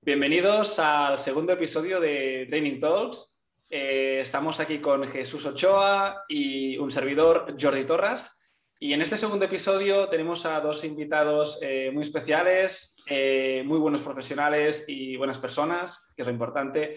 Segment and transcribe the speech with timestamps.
[0.00, 3.40] Bienvenidos al segundo episodio de Training Talks.
[3.68, 8.52] Eh, estamos aquí con Jesús Ochoa y un servidor, Jordi Torras.
[8.78, 14.02] Y en este segundo episodio tenemos a dos invitados eh, muy especiales, eh, muy buenos
[14.02, 16.94] profesionales y buenas personas, que es lo importante.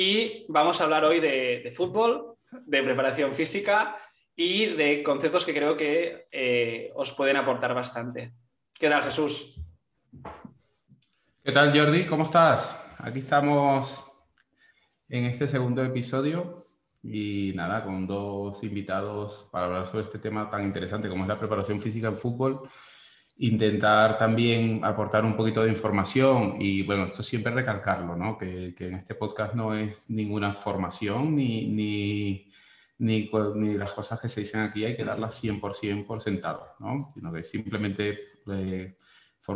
[0.00, 3.96] Y vamos a hablar hoy de, fútbol, de preparación física
[4.36, 8.32] y de conceptos que creo que os pueden aportar bastante.
[8.78, 9.60] ¿Qué tal, Jesús?
[11.42, 12.06] ¿Qué tal, Jordi?
[12.06, 12.80] ¿Cómo estás?
[12.98, 14.08] Aquí estamos
[15.08, 16.68] en este segundo episodio
[17.02, 21.40] y nada, con dos invitados para hablar sobre este tema tan interesante como es la
[21.40, 22.70] preparación física en fútbol.
[23.38, 28.36] Intentar también aportar un poquito de información y bueno, esto siempre recalcarlo, ¿no?
[28.36, 32.50] Que, en este podcast no es ninguna formación ni, ni,
[32.98, 37.10] ni, ni, las cosas que se dicen aquí hay que darlas 100% por sentado, ¿no?
[37.14, 38.18] Sino que simplemente...
[38.50, 38.94] Eh,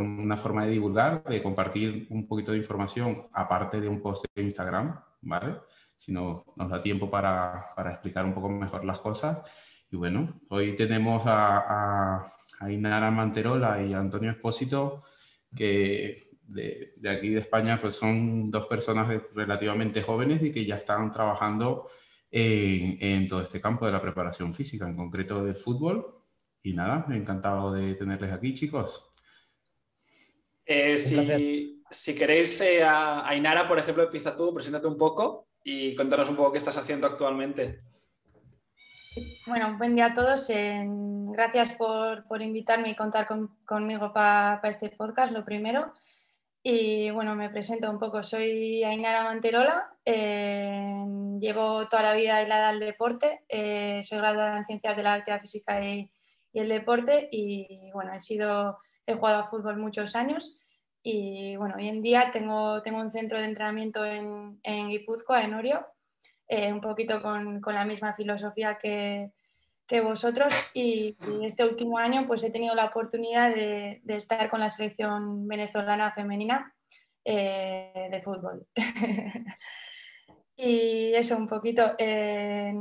[0.00, 4.42] una forma de divulgar, de compartir un poquito de información aparte de un post de
[4.42, 5.56] Instagram, ¿vale?
[5.96, 9.42] Si no nos da tiempo para, para explicar un poco mejor las cosas.
[9.91, 12.33] Y bueno, hoy tenemos a, a,
[12.70, 15.05] Inara Manterola y Antonio Espósito,
[15.55, 20.77] que de, de, aquí de España pues son dos personas relativamente jóvenes y que ya
[20.77, 21.88] están trabajando
[22.30, 26.18] en, en todo este campo de la preparación física, en concreto del fútbol.
[26.62, 29.12] Y nada, encantado de tenerles aquí, chicos.
[30.64, 36.28] Eh, si, queréis, eh, a Ainara, por ejemplo, empieza tú, preséntate un poco y cuéntanos
[36.28, 37.80] un poco qué estás haciendo actualmente.
[39.46, 40.48] Bueno, buen día a todos.
[41.33, 43.27] Gracias por, invitarme y contar
[43.64, 45.92] conmigo para este podcast, lo primero.
[46.62, 48.22] Y bueno, me presento un poco.
[48.22, 51.05] Soy Ainara Manterola, eh,
[51.41, 55.84] llevo toda la vida hilada al deporte, soy graduada en Ciencias de la Actividad Física
[55.84, 56.11] y,
[56.52, 60.58] y el Deporte y bueno, he sido he jugado a fútbol muchos años
[61.02, 65.55] y bueno, hoy en día tengo, tengo un centro de entrenamiento en, en Guipúzcoa, en
[65.55, 65.86] Orio,
[66.46, 69.33] eh, un poquito con, con, la misma filosofía que,
[70.01, 75.47] vosotros y, este último año pues he tenido la oportunidad de, estar con la selección
[75.47, 76.75] venezolana femenina
[77.25, 78.67] eh, de fútbol.
[80.57, 81.95] y eso un poquito.
[81.98, 82.73] Eh,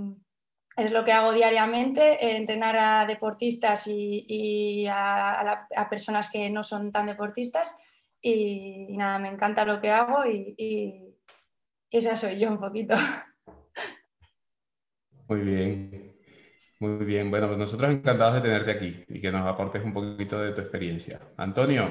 [0.78, 7.08] es lo que hago diariamente, entrenar a deportistas y, a, personas que no son tan
[7.08, 7.80] deportistas.
[8.22, 11.08] Y, nada, me encanta lo que hago y,
[11.90, 12.96] esa soy yo un poquito.
[15.28, 16.11] Muy bien,
[16.82, 17.30] muy bien.
[17.30, 20.62] Bueno, pues nosotros encantados de tenerte aquí y que nos aportes un poquito de tu
[20.62, 21.20] experiencia.
[21.38, 21.90] Antonio,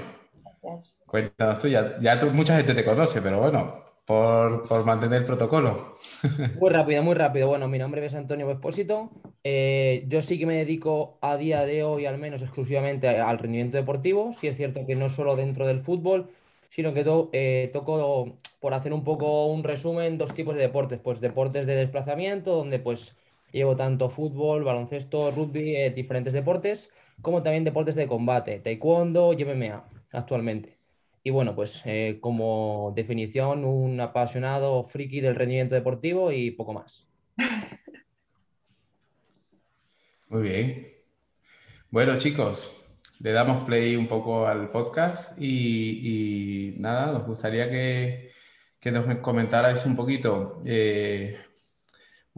[1.07, 3.73] cuéntanos tú, ya, ya mucha gente te conoce, pero bueno,
[4.05, 5.95] por, mantener el protocolo.
[6.59, 7.47] Muy rápido, muy rápido.
[7.47, 9.11] Bueno, mi nombre es Antonio Vespósito.
[9.45, 13.77] Eh, yo sí que me dedico a día de hoy, al menos exclusivamente al rendimiento
[13.77, 14.33] deportivo.
[14.33, 16.29] Sí es cierto que no solo dentro del fútbol,
[16.71, 20.99] sino que eh, toco, por hacer un poco un resumen, dos tipos de deportes.
[20.99, 23.15] Pues deportes de desplazamiento, donde pues
[23.53, 26.91] llevo tanto fútbol, baloncesto, rugby, eh, diferentes deportes,
[27.23, 30.79] como también deportes de combate, taekwondo y MMA actualmente.
[31.23, 37.07] Y bueno, pues eh, como definición, un apasionado friki del rendimiento deportivo y poco más.
[40.29, 40.87] Muy bien.
[41.91, 42.71] Bueno, chicos,
[43.19, 48.31] le damos play un poco al podcast y, nada, nos gustaría que,
[48.91, 51.37] nos comentarais un poquito eh,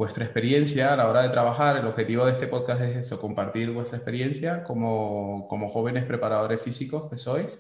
[0.03, 1.77] vuestra experiencia a la hora de trabajar.
[1.77, 7.09] El objetivo de este podcast es eso, compartir vuestra experiencia como, como jóvenes preparadores físicos
[7.09, 7.57] que sois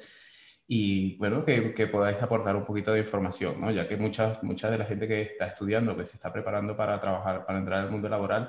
[0.66, 3.70] y bueno, que, podáis aportar un poquito de información, ¿no?
[3.70, 6.98] ya que muchas, mucha de la gente que está estudiando, que se está preparando para
[6.98, 8.48] trabajar, para entrar al mundo laboral,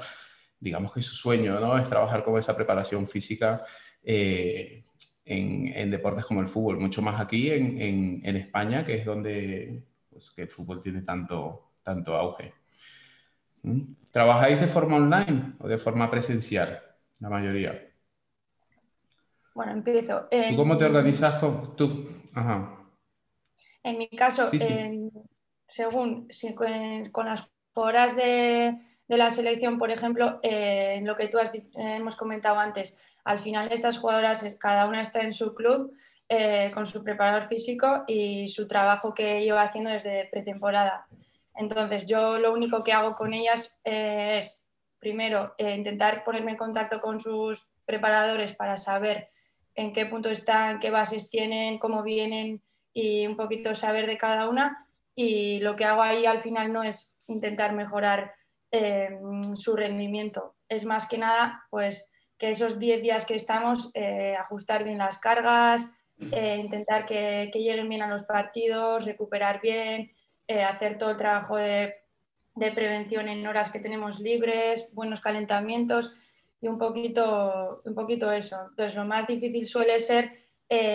[0.59, 1.77] digamos que su sueño ¿no?
[1.77, 3.63] es trabajar con esa preparación física
[4.01, 4.81] eh,
[5.23, 9.05] en, en, deportes como el fútbol, mucho más aquí en, en, en España, que es
[9.05, 12.62] donde pues, que el fútbol tiene tanto, tanto auge.
[13.63, 13.95] ¿Mm?
[14.11, 16.81] ¿Trabajáis de forma online o de forma presencial,
[17.19, 17.89] la mayoría?
[19.55, 20.27] Bueno, empiezo.
[20.29, 22.07] ¿Tú cómo te organizas con tú?
[22.33, 22.77] Ajá.
[23.83, 24.45] En mi caso,
[25.67, 26.27] según
[27.11, 28.75] con, las horas de,
[29.07, 33.97] la selección, por ejemplo, eh, lo que tú has, hemos comentado antes, al final estas
[33.97, 35.93] jugadoras, cada una está en su club
[36.29, 41.05] eh, con su preparador físico y su trabajo que lleva haciendo desde pretemporada.
[41.55, 44.65] Entonces, yo lo único que hago con ellas eh, es,
[44.99, 49.29] primero, intentar ponerme en contacto con sus preparadores para saber
[49.75, 52.61] en qué punto están, qué bases tienen, cómo vienen
[52.93, 54.77] y un poquito saber de cada una.
[55.15, 58.33] Y lo que hago ahí al final no es intentar mejorar
[58.71, 60.55] em, su rendimiento.
[60.67, 65.19] Es más que nada, pues que esos 10 días que estamos, eh, ajustar bien las
[65.19, 65.93] cargas,
[66.31, 70.11] eh, intentar que, lleguen bien a los partidos, recuperar bien,
[70.47, 71.95] eh, hacer todo el trabajo de,
[72.55, 76.15] prevención en horas que tenemos libres, buenos calentamientos
[76.61, 78.67] y un poquito, un poquito eso.
[78.69, 80.31] Entonces, lo más difícil suele ser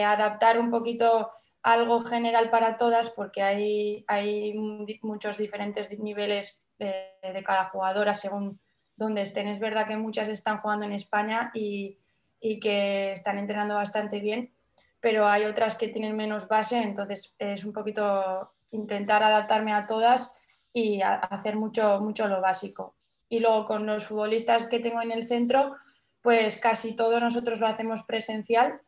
[0.04, 1.30] adaptar un poquito
[1.62, 4.54] algo general para todas porque hay, hay
[5.02, 8.60] muchos diferentes niveles de, cada jugadora según
[8.96, 9.48] donde estén.
[9.48, 11.98] Es verdad que muchas están jugando en España y,
[12.40, 14.52] que están entrenando bastante bien,
[15.00, 20.42] pero hay otras que tienen menos base, entonces es un poquito intentar adaptarme a todas
[20.72, 22.94] y hacer mucho, mucho lo básico.
[23.28, 25.76] Y luego con los futbolistas que tengo en el centro,
[26.22, 28.80] pues casi todo nosotros lo hacemos presencial.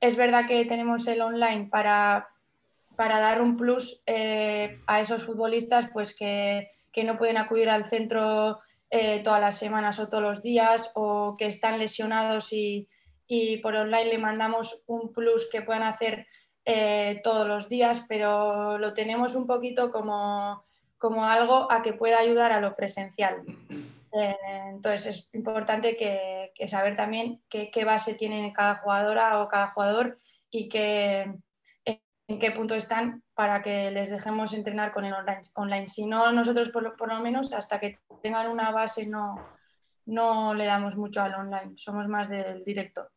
[0.00, 2.28] Es verdad que tenemos el online para,
[2.96, 7.84] para dar un plus eh, a esos futbolistas pues que que no pueden acudir al
[7.84, 12.88] centro eh, todas las semanas o todos los días o que están lesionados y,
[13.62, 16.28] por online le mandamos un plus que puedan hacer
[16.64, 20.64] eh, todos los días, pero lo tenemos un poquito como,
[20.98, 23.42] como algo a que pueda ayudar a lo presencial.
[24.12, 24.36] Eh,
[24.68, 30.20] entonces es importante que, saber también qué, qué, base tiene cada jugadora o cada jugador
[30.50, 31.34] y que,
[32.26, 35.14] en qué punto están para que les dejemos entrenar con el
[35.54, 35.88] online.
[35.88, 39.36] Si no, nosotros por lo, menos hasta que tengan una base no,
[40.06, 43.10] no le damos mucho al online, somos más del directo,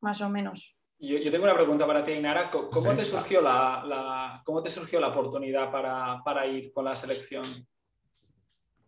[0.00, 0.77] más o menos.
[1.00, 2.50] Yo, tengo una pregunta para ti, Inara.
[2.50, 7.66] ¿Cómo, te, surgió la, ¿Cómo te surgió la oportunidad para, para ir con la selección?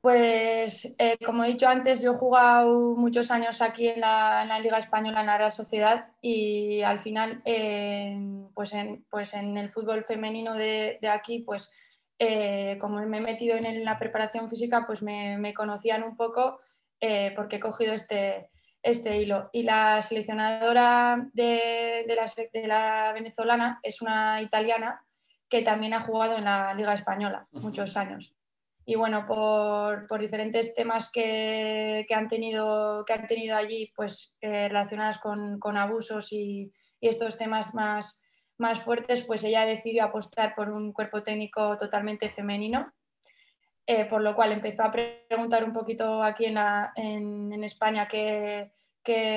[0.00, 4.78] Pues eh, como he dicho antes, yo he jugado muchos años aquí en la, Liga
[4.78, 7.42] Española, en la Real Sociedad, y al final,
[8.54, 11.74] pues, en, pues en el fútbol femenino de, aquí, pues
[12.18, 16.60] eh, como me he metido en, la preparación física, pues me, conocían un poco
[16.98, 18.48] eh, porque he cogido este,
[18.82, 19.50] este hilo.
[19.52, 25.04] Y la seleccionadora de, la, de la venezolana es una italiana
[25.48, 28.36] que también ha jugado en la Liga Española muchos años.
[28.84, 35.18] Y bueno, por, diferentes temas que, han tenido, que han tenido allí, pues eh, relacionados
[35.18, 38.22] con, abusos y, estos temas más,
[38.58, 42.92] más fuertes, pues ella decidió apostar por un cuerpo técnico totalmente femenino,
[43.92, 46.56] eh, por lo cual empezó a preguntar un poquito aquí en,
[46.94, 48.70] en, España qué,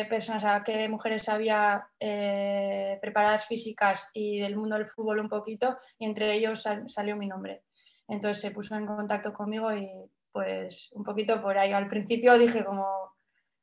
[0.08, 6.06] personas, qué mujeres había eh, preparadas físicas y del mundo del fútbol un poquito, y
[6.06, 7.64] entre ellos salió mi nombre.
[8.08, 9.90] Entonces se puso en contacto conmigo y
[10.32, 11.72] pues un poquito por ahí.
[11.72, 13.16] Al principio dije como, o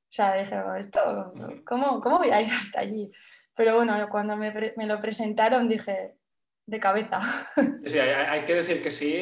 [0.09, 1.33] sea, dije, ¿esto,
[1.65, 3.13] cómo, cómo voy a ir hasta allí?
[3.55, 6.17] Pero bueno, cuando me lo presentaron dije,
[6.71, 7.19] de cabeza.
[7.85, 9.13] Sí, hay, que decir que sí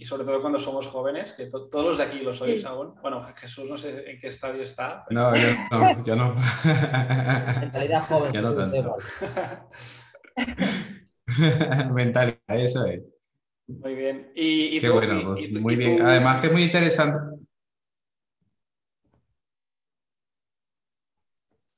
[0.00, 2.94] y, sobre todo cuando somos jóvenes, que todos los de aquí lo sois aún.
[3.00, 5.04] Bueno, Jesús no sé en qué estadio está.
[5.10, 6.34] No, yo no, yo no.
[7.60, 8.32] Mentalidad joven.
[8.32, 8.96] Yo no tanto.
[11.94, 13.02] Mentalidad, eso es.
[13.68, 14.32] Muy bien.
[14.34, 16.02] Y, Qué bueno, pues, muy bien.
[16.02, 17.36] Además que es muy interesante.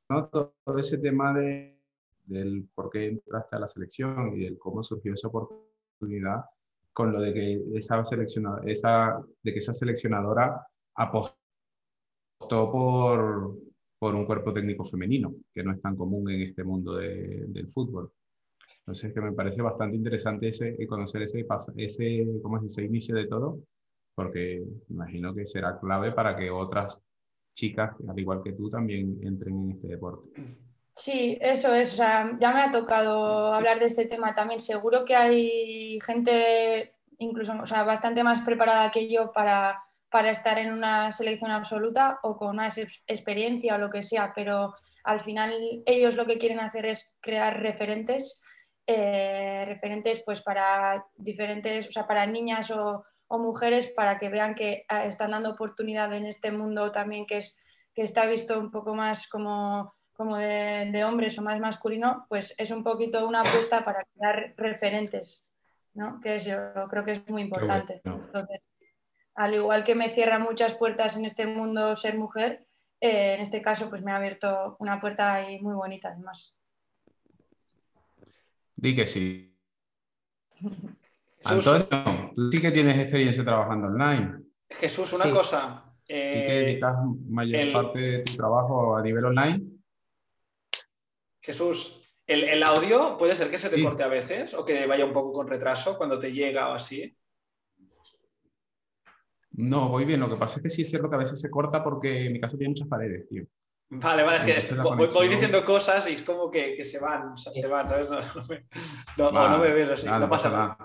[0.08, 1.73] Todo ese tema de,
[2.24, 6.44] del por qué entraste a la selección y del cómo surgió esa oportunidad
[6.92, 11.36] con lo de que esa, seleccionadora, esa, de que esa seleccionadora apostó
[12.48, 13.58] por,
[13.98, 18.12] por un cuerpo técnico femenino, que no es tan común en este mundo del fútbol.
[18.78, 21.46] Entonces, que me parece bastante interesante ese, eh, conocer ese,
[21.76, 22.64] ese, ¿cómo es?
[22.64, 23.58] ese inicio de todo,
[24.14, 27.02] porque imagino que será clave para que otras
[27.54, 30.28] chicas, al igual que tú, también entren en este deporte.
[30.94, 31.94] Sí, eso es.
[31.94, 31.96] O
[32.38, 34.60] ya me ha tocado hablar de este tema también.
[34.60, 40.58] Seguro que hay gente incluso o sea, bastante más preparada que yo para, para estar
[40.58, 44.74] en una selección absoluta o con más experiencia o lo que sea, pero
[45.04, 48.40] al final ellos lo que quieren hacer es crear referentes
[48.86, 53.04] eh, referentes pues para diferentes, o sea, para niñas o,
[53.36, 57.58] mujeres para que vean que ah, están dando oportunidad en este mundo también que, es,
[57.92, 62.70] que está visto un poco más como, como de, hombres o más masculino, pues es
[62.70, 65.46] un poquito una apuesta para crear referentes,
[65.92, 66.20] ¿no?
[66.20, 66.56] que es, yo
[66.88, 68.00] creo que es muy importante.
[68.04, 68.70] Entonces,
[69.34, 72.66] al igual que me cierra muchas puertas en este mundo ser mujer,
[73.00, 76.56] eh, en este caso pues me ha abierto una puerta ahí muy bonita además.
[78.76, 79.54] Di que sí.
[81.44, 84.44] Antonio, tú sí que tienes experiencia trabajando online.
[84.70, 85.84] Jesús, una cosa.
[86.04, 86.96] ¿Y que eh, dedicas
[87.28, 89.73] mayor parte de tu trabajo a nivel online?
[91.44, 95.12] Jesús, ¿el, audio puede ser que se te corte a veces o que vaya un
[95.12, 97.14] poco con retraso cuando te llega o así?
[99.50, 100.20] No, voy bien.
[100.20, 102.40] Lo que pasa es que sí es cierto que a veces se corta porque mi
[102.40, 103.44] casa tiene muchas paredes, tío.
[103.90, 107.88] Vale, vale, es que voy, diciendo cosas y es como que, se van, se van,
[107.88, 108.08] ¿sabes?
[109.18, 110.78] No, no, me, ves así, no, pasa nada.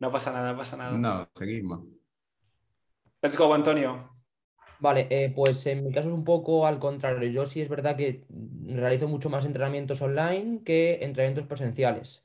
[0.00, 0.98] No pasa nada, no pasa nada.
[0.98, 1.86] No, seguimos.
[3.22, 4.11] Let's go, Antonio.
[4.82, 7.30] Vale, eh, pues en mi caso es un poco al contrario.
[7.30, 8.24] Yo sí es verdad que
[8.66, 12.24] realizo mucho más entrenamientos online que entrenamientos presenciales.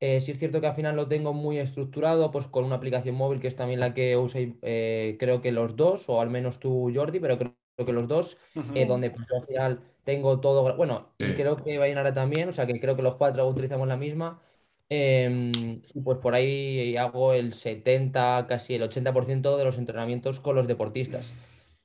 [0.00, 3.14] Eh, sí es cierto que al final lo tengo muy estructurado, pues con una aplicación
[3.14, 6.58] móvil que es también la que usé, eh, creo que los dos, o al menos
[6.60, 7.52] tú, Jordi, pero creo
[7.84, 8.38] que los dos,
[8.86, 12.96] donde pues, al final tengo todo, bueno, creo que Vainara también, o sea que creo
[12.96, 14.40] que los cuatro utilizamos la misma.
[14.90, 20.66] Em, pues por ahí hago el 70, casi el 80% de los entrenamientos con los
[20.66, 21.34] deportistas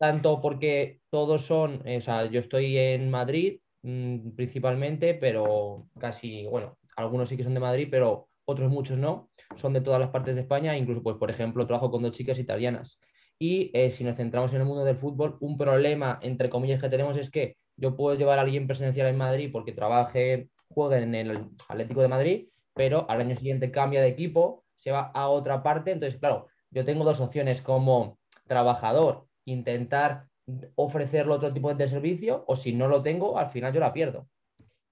[0.03, 6.45] tanto porque todos son, eh, o sea, yo estoy en Madrid mm, principalmente, pero casi,
[6.45, 10.09] bueno, algunos sí que son de Madrid, pero otros muchos no, son de todas las
[10.09, 12.99] partes de España, incluso, pues, por ejemplo, trabajo con dos chicas italianas.
[13.39, 16.89] Y eh, si nos centramos en el mundo del fútbol, un problema, entre comillas, que
[16.89, 21.15] tenemos es que yo puedo llevar a alguien presencial en Madrid porque trabaje, juegue en
[21.15, 25.63] el Atlético de Madrid, pero al año siguiente cambia de equipo, se va a otra
[25.63, 25.91] parte.
[25.91, 30.27] Entonces, claro, yo tengo dos opciones como trabajador intentar
[30.75, 34.27] ofrecerle otro tipo de servicio o si no lo tengo, al final yo la pierdo.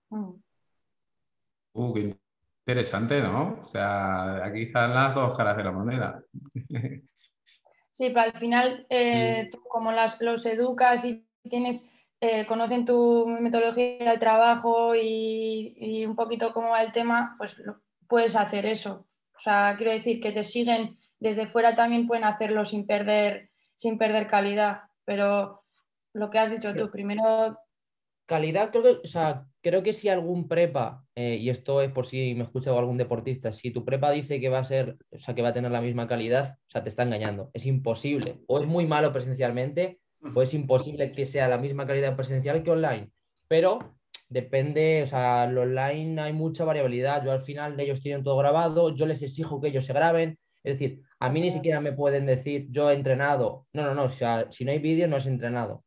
[0.10, 0.32] Mm.
[1.74, 2.18] Uh, qué
[2.66, 3.58] interesante, ¿no?
[3.62, 6.24] O sea, aquí están las dos caras de la moneda.
[7.94, 14.12] Sí, pero al final, eh, tú como los educas y tienes, eh, conocen tu metodología
[14.12, 17.62] de trabajo y, y, un poquito cómo va el tema, pues
[18.08, 19.08] puedes hacer eso.
[19.36, 23.51] O sea, quiero decir que te siguen desde fuera también pueden hacerlo sin perder
[23.82, 24.82] sin perder calidad.
[25.06, 25.64] Pero
[26.14, 27.58] lo que has dicho tú, primero...
[28.28, 32.06] Calidad, creo que, o sea, creo que si algún prepa, eh, y esto es por
[32.06, 35.34] si me escucha algún deportista, si tu prepa dice que va a ser, o sea,
[35.34, 37.50] que va a tener la misma calidad, o sea, te está engañando.
[37.54, 38.40] Es imposible.
[38.48, 40.00] O es muy malo presencialmente,
[40.36, 43.10] o es imposible que sea la misma calidad presencial que online.
[43.48, 43.98] Pero
[44.30, 47.26] depende, o sea, lo online hay mucha variabilidad.
[47.26, 50.38] Yo al final ellos tienen todo grabado, yo les exijo que ellos se graben.
[50.64, 53.68] Es decir, a mí ni siquiera me pueden decir, yo he entrenado.
[53.74, 55.84] No, no, no, o sea, si no hay vídeo, no es entrenado.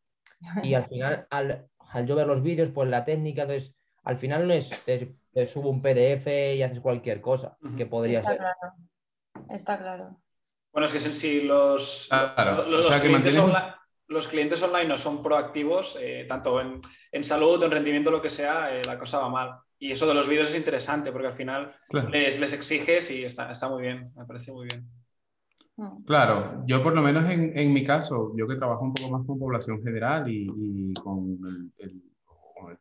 [0.63, 1.67] Y al final, al,
[2.07, 5.17] yo ver los vídeos, pues la técnica, entonces, al final no es, te,
[5.49, 8.39] subo un PDF y haces cualquier cosa, que podría Está ser.
[8.39, 8.75] Claro.
[9.51, 10.21] Está claro.
[10.73, 12.09] Bueno, es que si los,
[14.09, 18.29] los, clientes online, no son proactivos, eh, tanto en, salud o en rendimiento, lo que
[18.29, 19.55] sea, eh, la cosa va mal.
[19.85, 21.71] Y eso de los vídeos es interesante porque al final
[22.11, 24.89] les, les, exiges y está, está muy bien, me parece muy bien.
[25.77, 26.05] Mm.
[26.05, 29.39] Claro, yo por lo menos en, mi caso, yo que trabajo un poco más con
[29.39, 31.39] población general y, con,
[31.77, 31.99] el,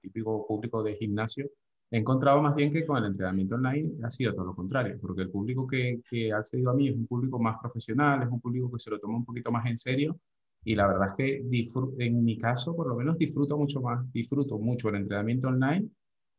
[0.02, 1.50] típico público de gimnasio,
[1.92, 5.24] he encontrado más bien que con el entrenamiento online ha sido todo lo contrario, porque
[5.24, 8.40] el público que, que ha accedido a mí es un público más profesional, es un
[8.40, 10.18] público que se lo toma un poquito más en serio
[10.64, 11.44] y la verdad es que
[12.00, 15.90] en mi caso por lo menos disfruto mucho más, disfruto mucho el entrenamiento online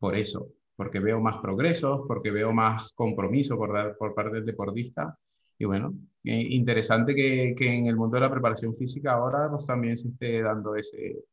[0.04, 4.44] por eso, porque veo más progresos, porque veo más compromiso por, dar, por parte del
[4.44, 5.18] deportista
[5.58, 9.66] y bueno, eh, interesante que, que, en el mundo de la preparación física ahora pues,
[9.66, 11.24] también se esté dando ese,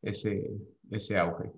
[0.00, 0.50] ese,
[0.90, 1.52] ese auge.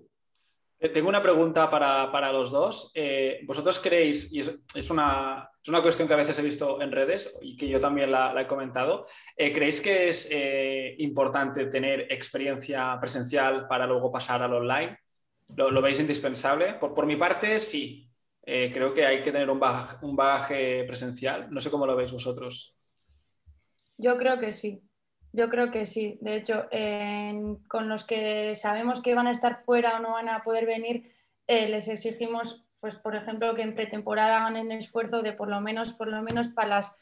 [0.93, 2.91] Tengo una pregunta para, para los dos.
[2.93, 6.81] Eh, ¿Vosotros creéis, y es, es, una, es, una, cuestión que a veces he visto
[6.81, 9.05] en redes y que yo también la, la he comentado,
[9.37, 10.29] eh, ¿creéis que es
[10.97, 14.97] importante tener experiencia presencial para luego pasar al online?
[15.55, 16.73] ¿Lo, lo veis indispensable?
[16.75, 18.09] Por, por mi parte, sí.
[18.51, 21.51] Eh, creo que hay que tener un bagaje, presencial.
[21.51, 22.75] No sé cómo lo veis vosotros.
[23.95, 24.81] Yo creo que sí.
[25.31, 26.17] Yo creo que sí.
[26.21, 26.67] De hecho,
[27.67, 31.13] con los que sabemos que van a estar fuera o no van a poder venir,
[31.45, 35.61] eh, les exigimos, pues, por ejemplo, que en pretemporada hagan el esfuerzo de por lo
[35.61, 36.99] menos, por lo menos para las,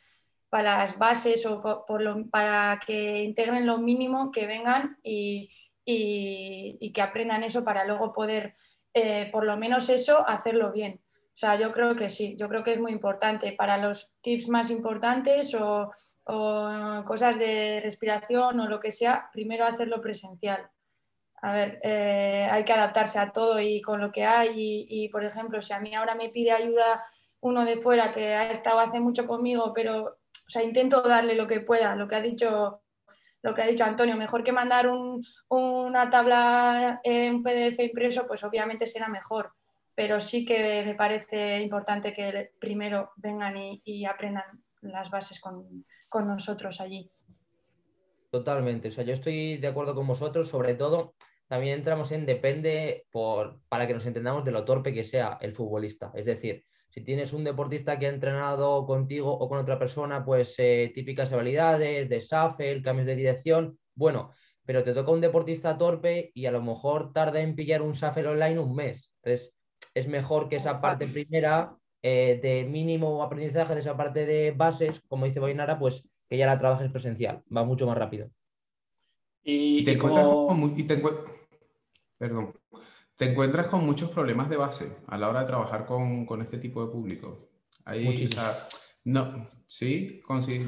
[0.49, 1.85] para las bases o
[2.29, 5.49] para que integren lo mínimo, que vengan y,
[5.87, 8.53] que aprendan eso para luego poder,
[8.93, 11.01] eh, por lo menos eso, hacerlo bien.
[11.37, 14.49] O sea, yo creo que sí, yo creo que es muy importante para los tips
[14.49, 15.91] más importantes o,
[17.05, 20.69] cosas de respiración o lo que sea, primero hacerlo presencial.
[21.41, 24.85] A ver, eh, hay que adaptarse a todo y con lo que hay.
[24.89, 27.05] Y, por ejemplo, si a mí ahora me pide ayuda
[27.39, 30.17] uno de fuera que ha estado hace mucho conmigo, pero
[30.47, 32.81] o sea, intento darle lo que pueda, lo que ha dicho,
[33.41, 34.89] lo que ha dicho Antonio, mejor que mandar
[35.49, 39.51] una tabla en PDF impreso, pues obviamente será mejor
[39.97, 45.83] pero sí que me parece importante que primero vengan y, aprendan las bases con,
[46.23, 47.09] nosotros allí.
[48.29, 51.15] Totalmente, o sea, yo estoy de acuerdo con vosotros, sobre todo
[51.47, 55.55] también entramos en depende por, para que nos entendamos de lo torpe que sea el
[55.55, 56.11] futbolista.
[56.13, 56.63] Es decir,
[56.97, 61.31] Si tienes un deportista que ha entrenado contigo o con otra persona, pues eh, típicas
[61.31, 64.31] habilidades de shuffle, cambios de dirección, bueno,
[64.65, 68.29] pero te toca un deportista torpe y a lo mejor tarda en pillar un shuffle
[68.29, 69.13] online un mes.
[69.21, 69.55] Entonces,
[69.93, 74.99] es mejor que esa parte primera eh, de mínimo aprendizaje, de esa parte de bases,
[75.07, 78.31] como dice Boinara, pues que ya la trabajes presencial, va mucho más rápido.
[79.43, 80.75] Y, te, encuentras con,
[82.17, 82.55] perdón,
[83.17, 86.85] te encuentras con muchos problemas de base a la hora de trabajar con, este tipo
[86.85, 87.49] de público.
[87.83, 88.29] Ahí,
[89.05, 90.21] no, sí,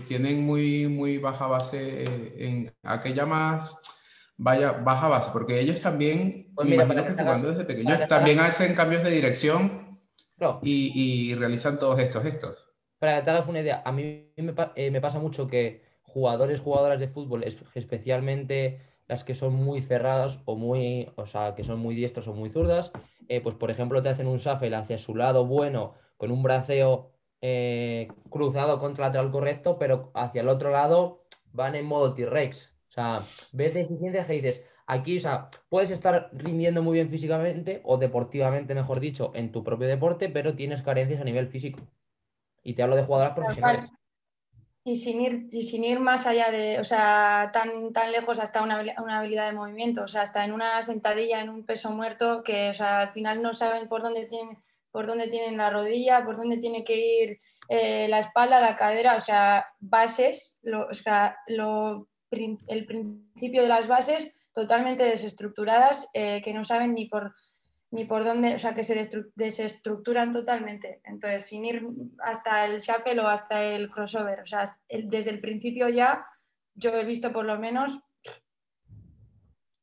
[0.08, 2.04] tienen muy, muy baja base
[2.38, 3.80] en aquella más
[4.40, 10.00] vaya, baja base, porque ellos también, pues jugando desde pequeños, también hacen cambios de dirección
[10.64, 12.66] y, y, realizan todos estos gestos.
[12.98, 16.62] Para que te hagas una idea, a mí me, eh, me pasa mucho que jugadores,
[16.62, 21.80] jugadoras de fútbol, especialmente las que son muy cerradas o muy, o sea, que son
[21.80, 22.94] muy diestros o muy zurdas,
[23.28, 27.12] eh, pues por ejemplo te hacen un shuffle hacia su lado bueno con un braceo
[27.42, 32.72] eh, cruzado contra el lateral correcto, pero hacia el otro lado van en modo T-Rex.
[32.90, 33.22] O sea,
[33.54, 38.76] ves deficiencias que dices, aquí, o sea, puedes estar rindiendo muy bien físicamente o deportivamente,
[38.76, 41.80] mejor dicho, en tu propio deporte, pero tienes carencias a nivel físico.
[42.62, 43.90] Y te hablo de jugadoras profesionales.
[44.90, 48.64] Y sin ir, y sin ir más allá de, o sea, tan, tan lejos hasta
[48.64, 52.42] una, una, habilidad de movimiento, o sea, hasta en una sentadilla, en un peso muerto,
[52.44, 54.58] que o sea, al final no saben por dónde tienen,
[54.90, 59.16] por dónde tienen la rodilla, por dónde tiene que ir eh, la espalda, la cadera,
[59.16, 66.52] o sea, bases, o sea, lo, el principio de las bases totalmente desestructuradas, eh, que
[66.52, 67.36] no saben ni por
[67.92, 69.02] ni por dónde, o sea, que se
[69.36, 71.02] desestructuran totalmente.
[71.04, 71.88] Entonces, sin ir
[72.20, 76.26] hasta el shuffle o hasta el crossover, o sea, desde el principio ya
[76.76, 78.00] yo he visto por lo menos,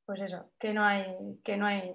[0.04, 1.04] pues eso, que no hay,
[1.42, 1.94] que no hay,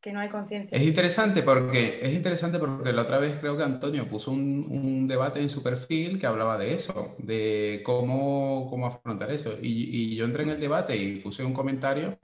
[0.00, 0.76] que no hay conciencia.
[0.76, 5.40] Es interesante porque es interesante porque la otra vez creo que Antonio puso un, debate
[5.40, 9.58] en su perfil que hablaba de eso, de cómo, cómo afrontar eso.
[9.60, 12.18] Y yo entré en el debate y puse un comentario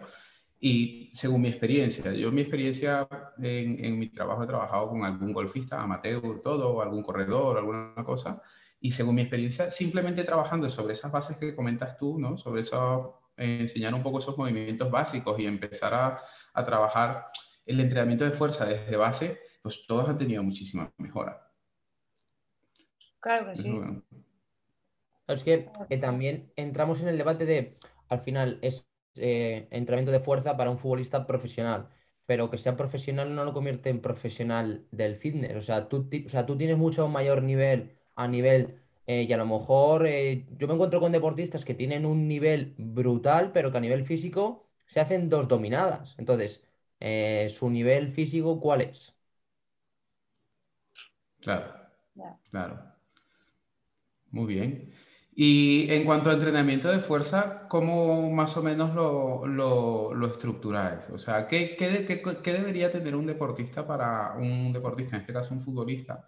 [0.60, 5.32] y según mi experiencia, yo mi experiencia en, en, mi trabajo he trabajado con algún
[5.32, 8.42] golfista amateur, todo, o algún corredor, alguna cosa,
[8.78, 12.36] y según mi experiencia, simplemente trabajando sobre esas bases que comentas tú, ¿no?
[12.36, 16.20] Sobre eso, enseñar un poco esos movimientos básicos y empezar a,
[16.52, 17.28] a trabajar
[17.64, 21.50] el entrenamiento de fuerza desde base, pues todos han tenido muchísima mejora.
[23.20, 23.80] Claro que sí.
[25.26, 30.20] Es que, que también entramos en el debate de, al final, es eh, entrenamiento de
[30.20, 31.88] fuerza para un futbolista profesional,
[32.26, 35.56] pero que sea profesional no lo convierte en profesional del fitness.
[35.56, 39.36] O sea, tú, o sea, tú tienes mucho mayor nivel a nivel, eh, y a
[39.36, 43.78] lo mejor eh, yo me encuentro con deportistas que tienen un nivel brutal, pero que
[43.78, 46.16] a nivel físico se hacen dos dominadas.
[46.18, 46.64] Entonces,
[47.48, 49.16] ¿su nivel físico cuál es?
[51.40, 51.74] Claro,
[52.50, 52.78] claro.
[54.30, 54.92] Muy bien.
[55.32, 61.08] Y en cuanto a entrenamiento de fuerza, ¿cómo más o menos lo, lo, estructuráis?
[61.10, 65.54] O sea, ¿qué, qué, qué, debería tener un deportista para, un deportista, en este caso
[65.54, 66.26] un futbolista,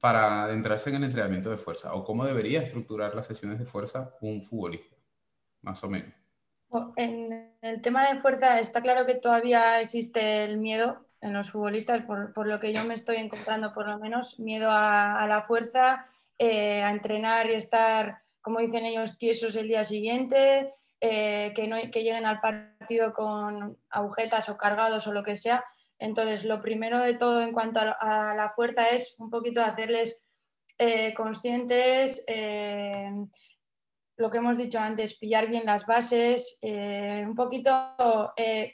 [0.00, 1.94] para adentrarse en el entrenamiento de fuerza?
[1.94, 4.96] ¿O cómo debería estructurar las sesiones de fuerza un futbolista,
[5.62, 6.14] más o menos?
[6.96, 12.02] En el tema de fuerza está claro que todavía existe el miedo en los futbolistas,
[12.02, 15.42] por, por lo que yo me estoy encontrando por lo menos, miedo a, a la
[15.42, 16.06] fuerza,
[16.38, 21.76] eh, a entrenar y estar como dicen ellos, tiesos el día siguiente, eh, que, no,
[21.90, 25.64] que lleguen al partido con agujetas o cargados o lo que sea.
[25.98, 30.22] Entonces, lo primero de todo en cuanto a, la fuerza es un poquito hacerles
[30.76, 33.10] eh, conscientes, eh,
[34.18, 37.96] lo que hemos dicho antes, pillar bien las bases, un poquito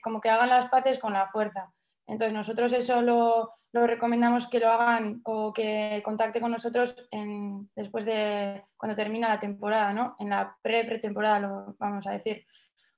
[0.03, 1.73] como que hagan las paces con la fuerza.
[2.09, 7.71] Entonces, nosotros eso lo, lo recomendamos que lo hagan o que contacte con nosotros en,
[7.77, 10.17] después de cuando termina la temporada, ¿no?
[10.19, 12.47] En la pre-pretemporada, lo vamos a decir.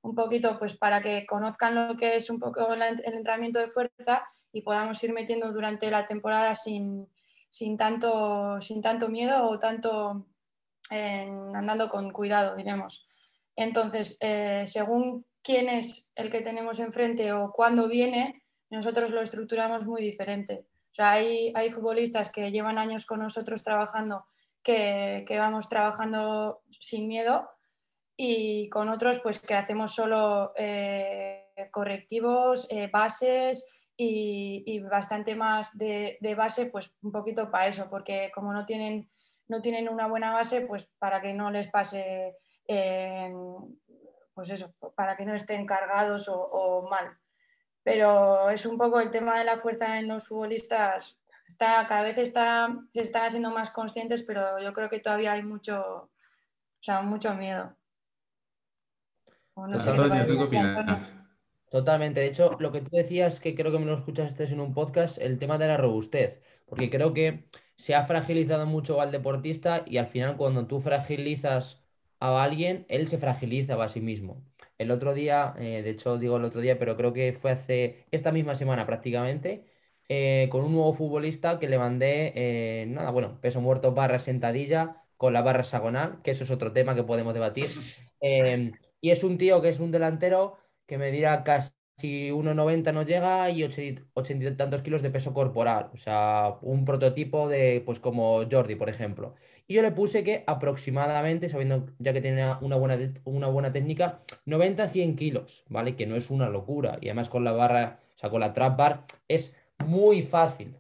[0.01, 4.25] Un poquito, pues para que conozcan lo que es un poco el entrenamiento de fuerza
[4.53, 7.07] y podamos ir metiendo durante la temporada sin,
[7.49, 10.27] sin, tanto, sin tanto miedo o tanto
[10.91, 13.07] andando con cuidado, diremos.
[13.57, 18.42] Entonces, eh, según quién es el que tenemos enfrente o cuándo viene,
[18.73, 20.67] nosotros lo estructuramos muy diferente.
[20.93, 24.25] O sea, hay, hay futbolistas que llevan años con nosotros trabajando,
[24.63, 27.51] que, que, vamos trabajando sin miedo
[28.17, 36.17] y con otros pues que hacemos solo eh, correctivos, eh, bases y, bastante más de,
[36.21, 39.11] de, base, pues un poquito para eso, porque como no tienen,
[39.49, 43.33] no tienen una buena base, pues para que no les pase, eh,
[44.35, 47.22] pues eso, para que no estén cargados o mal
[47.83, 52.19] pero es un poco el tema de la fuerza en los futbolistas, está, cada vez
[52.19, 56.11] está, se están haciendo más conscientes, pero yo creo que todavía hay mucho, o
[56.81, 57.77] sea, mucho miedo.
[60.39, 61.13] qué opinas?
[61.71, 62.21] Totalmente.
[62.21, 65.19] De hecho, lo que tú decías, que creo que me lo escuchaste en un podcast,
[65.19, 69.97] el tema de la robustez, porque creo que se ha fragilizado mucho al deportista y
[69.97, 71.83] al final cuando tú fragilizas
[72.21, 74.45] a alguien, él se fragiliza a sí mismo.
[74.83, 78.05] El otro día, eh, de hecho digo el otro día, pero creo que fue hace
[78.11, 79.65] esta misma semana prácticamente,
[80.09, 85.05] eh, con un nuevo futbolista que le mandé, eh, nada, bueno, peso muerto barra sentadilla
[85.17, 87.67] con la barra hexagonal, que eso es otro tema que podemos debatir.
[89.01, 91.45] y es un tío que es un delantero que me dirá
[91.97, 95.91] casi 1,90 no llega y 80 y tantos kilos de peso corporal.
[95.95, 99.35] O sea, un prototipo de, pues como Jordi, por ejemplo.
[99.67, 104.21] Y yo le puse que aproximadamente, sabiendo ya que tenía una buena, una buena técnica,
[104.47, 105.97] 90-100 kilos, ¿vale?
[105.97, 106.99] Que no es una locura.
[107.01, 110.77] Y además con la barra, o sea, con la trap bar, es muy fácil.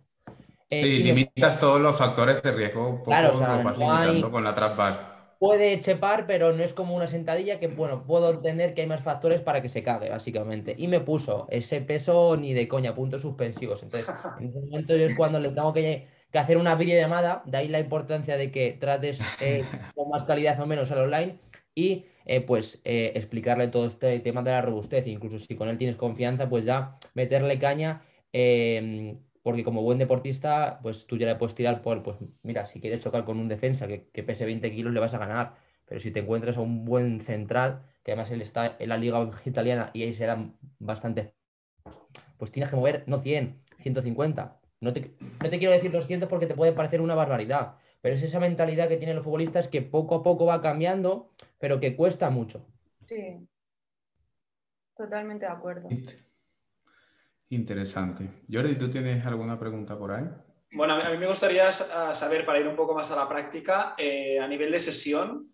[0.68, 3.02] Sí, eh, limitas todos los factores de riesgo.
[3.04, 3.62] claro, o sea,
[4.30, 5.11] con la trap bar
[5.42, 9.02] puede chepar, pero no es como una sentadilla que, bueno, puedo entender que hay más
[9.02, 10.72] factores para que se cague, básicamente.
[10.78, 13.82] Y me puso ese peso ni de coña, puntos suspensivos.
[13.82, 17.66] Entonces, en ese momento yo es cuando le tengo que, hacer una videollamada, de ahí
[17.66, 19.64] la importancia de que trates eh,
[19.96, 21.40] con más calidad o menos al online
[21.74, 25.08] y eh, pues eh, explicarle todo este tema de la robustez.
[25.08, 28.02] Incluso si con él tienes confianza, pues ya meterle caña
[29.42, 33.02] porque como buen deportista, pues tú ya le puedes tirar por, pues mira, si quieres
[33.02, 35.54] chocar con un defensa que, pese 20 kilos, le vas a ganar.
[35.86, 39.30] Pero si te encuentras a un buen central, que además él está en la liga
[39.44, 41.34] italiana y ahí serán bastante,
[42.38, 44.60] pues tienes que mover, no 100, 150.
[44.80, 48.22] No te, no te quiero decir 200 porque te puede parecer una barbaridad, pero es
[48.22, 52.30] esa mentalidad que tienen los futbolistas que poco a poco va cambiando, pero que cuesta
[52.30, 52.66] mucho.
[53.06, 53.46] Sí,
[54.96, 55.88] totalmente de acuerdo.
[57.52, 58.30] Interesante.
[58.50, 60.24] Jordi, ¿tú tienes alguna pregunta por ahí?
[60.72, 64.40] Bueno, a mí me gustaría saber, para ir un poco más a la práctica, eh,
[64.40, 65.52] a nivel de sesión,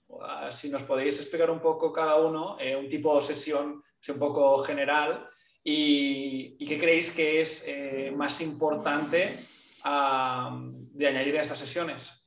[0.48, 4.58] si nos podéis explicar un poco cada uno, eh, un tipo de sesión, un poco
[4.58, 5.26] general,
[5.64, 9.34] y, qué creéis que es eh, más importante
[9.82, 12.17] de añadir a estas sesiones.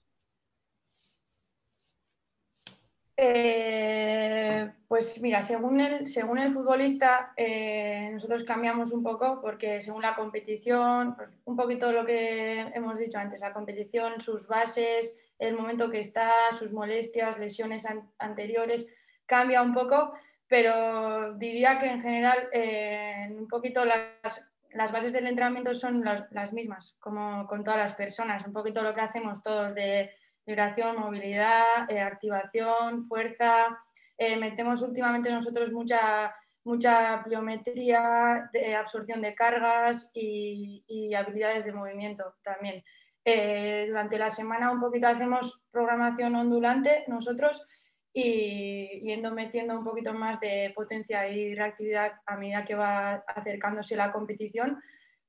[3.23, 10.01] Eh, pues mira, según el, según el futbolista, eh, nosotros cambiamos un poco porque según
[10.01, 15.53] la competición, pues, un poquito lo que hemos dicho antes, la competición, sus bases, el
[15.53, 18.91] momento que está, sus molestias, lesiones anteriores,
[19.27, 20.13] cambia un poco,
[20.47, 26.25] pero diría que en general eh, un poquito las, las, bases del entrenamiento son las,
[26.31, 30.09] las mismas, como con todas las personas, un poquito lo que hacemos todos de
[30.45, 33.79] vibración, movilidad, eh, activación, fuerza.
[34.17, 42.35] Eh, metemos últimamente nosotros mucha, mucha pliometría, de absorción de cargas y, habilidades de movimiento
[42.43, 42.83] también.
[43.23, 47.67] Eh, durante la semana un poquito hacemos programación ondulante nosotros
[48.11, 53.95] y yendo metiendo un poquito más de potencia y reactividad a medida que va acercándose
[53.95, 54.81] la competición.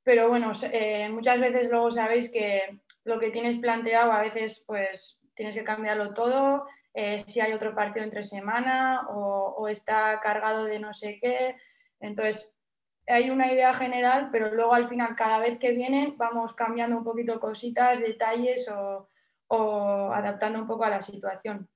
[0.02, 0.52] Pero bueno,
[1.10, 6.14] muchas veces luego sabéis que lo que tienes planteado a veces pues tienes que cambiarlo
[6.14, 11.56] todo, eh, si hay otro partido entre semana o, está cargado de no sé qué.
[12.00, 12.58] Entonces,
[13.06, 17.04] hay una idea general, pero luego al final cada vez que vienen vamos cambiando un
[17.04, 19.08] poquito cositas, detalles o,
[20.12, 21.68] adaptando un poco a la situación.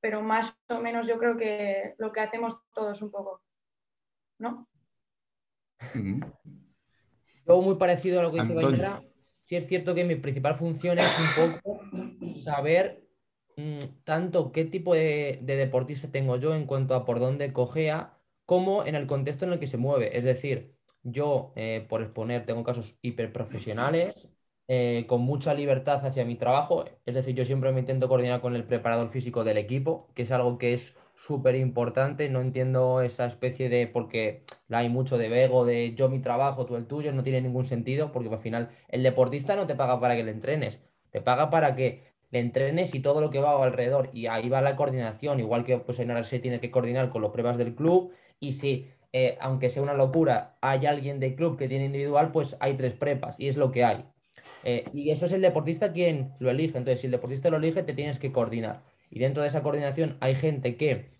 [0.00, 3.42] Pero más o menos yo creo que lo que hacemos todos un poco,
[4.38, 4.68] ¿no?
[7.46, 9.02] Yo muy parecido a lo que dice Bañera,
[9.48, 11.80] sí es cierto que mi principal función es un poco
[12.44, 13.02] saber
[13.56, 18.84] mm, tanto qué tipo de, deportista tengo yo en cuanto a por dónde cojea, como
[18.84, 20.18] en el contexto en el que se mueve.
[20.18, 24.28] Es decir, yo, eh, por exponer, tengo casos hiperprofesionales,
[24.68, 26.84] eh, con mucha libertad hacia mi trabajo.
[27.06, 30.30] Es decir, yo siempre me intento coordinar con el preparador físico del equipo, que es
[30.30, 30.94] algo que es
[31.26, 32.28] súper importante.
[32.28, 36.76] No entiendo esa especie de, porque hay mucho de vego, de yo mi trabajo, tú
[36.76, 40.16] el tuyo, no tiene ningún sentido, porque al final el deportista no te paga para
[40.16, 44.10] que le entrenes, te paga para que le entrenes y todo lo que va alrededor.
[44.12, 47.32] Y ahí va la coordinación, igual que pues en se tiene que coordinar con los
[47.32, 48.12] pruebas del club.
[48.40, 52.56] Y si, eh, aunque sea una locura, hay alguien del club que tiene individual, pues
[52.60, 54.04] hay tres prepas y es lo que hay.
[54.64, 56.78] Eh, y eso es el deportista quien lo elige.
[56.78, 58.82] Entonces, si el deportista lo elige, te tienes que coordinar.
[59.10, 61.10] Y dentro de esa coordinación hay gente que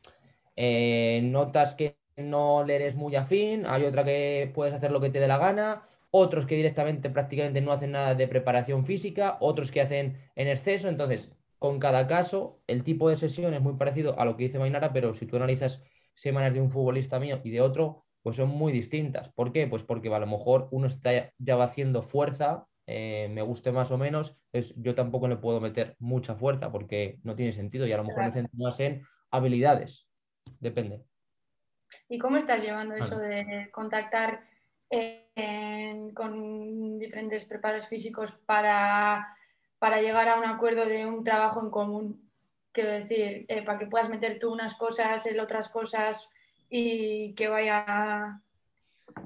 [0.57, 5.11] eh, notas que no le eres muy afín, hay otra que puedes hacer lo que
[5.11, 9.70] te dé la gana, otros que directamente prácticamente no hacen nada de preparación física, otros
[9.70, 10.88] que hacen en exceso.
[10.88, 14.59] Entonces, con cada caso, el tipo de sesión es muy parecido a lo que dice
[14.59, 15.83] Mainara, pero si tú analizas
[16.14, 19.31] semanas de un futbolista mío y de otro, pues son muy distintas.
[19.31, 19.66] ¿Por qué?
[19.66, 23.90] Pues porque a lo mejor uno está ya va haciendo fuerza eh, me guste más
[23.90, 27.92] o menos, pues yo tampoco le puedo meter mucha fuerza porque no tiene sentido y
[27.92, 30.09] a lo mejor me centro más en habilidades.
[30.59, 31.05] Depende.
[32.09, 34.40] ¿Y cómo estás llevando eso de contactar
[34.88, 39.37] eh, con diferentes preparos físicos para,
[39.79, 42.31] para, llegar a un acuerdo de un trabajo en común?
[42.72, 46.31] Quiero decir, eh, para que puedas meter tú unas cosas, él otras cosas
[46.70, 48.40] y que vaya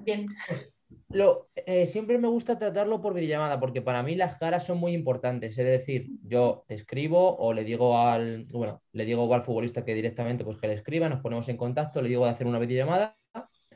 [0.00, 0.26] bien.
[0.48, 0.71] Pues
[1.08, 4.92] lo, eh, siempre me gusta tratarlo por videollamada porque para mí las caras son muy
[4.92, 5.58] importantes.
[5.58, 10.44] Es decir, yo escribo o le digo al, bueno, le digo al futbolista que directamente
[10.44, 13.16] pues que le escriba, nos ponemos en contacto, le digo de hacer una videollamada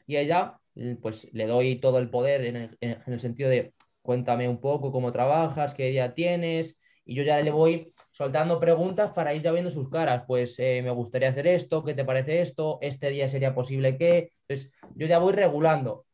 [0.06, 0.58] y ella
[1.00, 4.92] pues le doy todo el poder en el, en el sentido de cuéntame un poco
[4.92, 9.52] cómo trabajas, qué día tienes, y yo ya le voy soltando preguntas para ir ya
[9.52, 10.24] viendo sus caras.
[10.26, 12.78] Pues eh, me gustaría hacer esto, ¿qué te parece esto?
[12.80, 14.32] Este día sería posible que.
[14.48, 16.05] Entonces, yo ya voy regulando.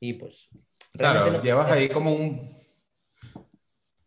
[0.00, 0.48] Y pues.
[0.92, 2.56] Claro, llevas ahí como un.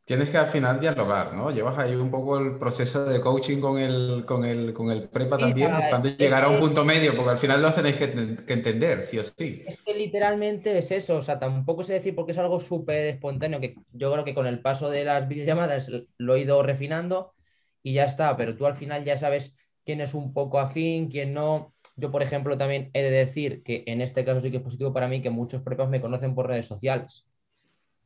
[0.06, 1.52] Tienes que al final dialogar, ¿no?
[1.52, 5.38] Llevas ahí un poco el proceso de coaching con el, con el, con el prepa
[5.38, 9.04] también, buscando llegar a un punto medio, porque al final lo tenéis que, que, entender,
[9.04, 9.64] sí o sí.
[9.68, 13.60] Es que literalmente es eso, o sea, tampoco sé decir porque es algo súper espontáneo,
[13.60, 17.36] que yo creo que con el paso de las videollamadas lo he ido refinando
[17.84, 19.54] y ya está, pero tú al final ya sabes
[19.86, 21.74] quién es un poco afín, quién no.
[21.96, 24.94] Yo, por ejemplo, también he de decir que en este caso sí que es positivo
[24.94, 27.26] para mí que muchos prepas me conocen por redes sociales.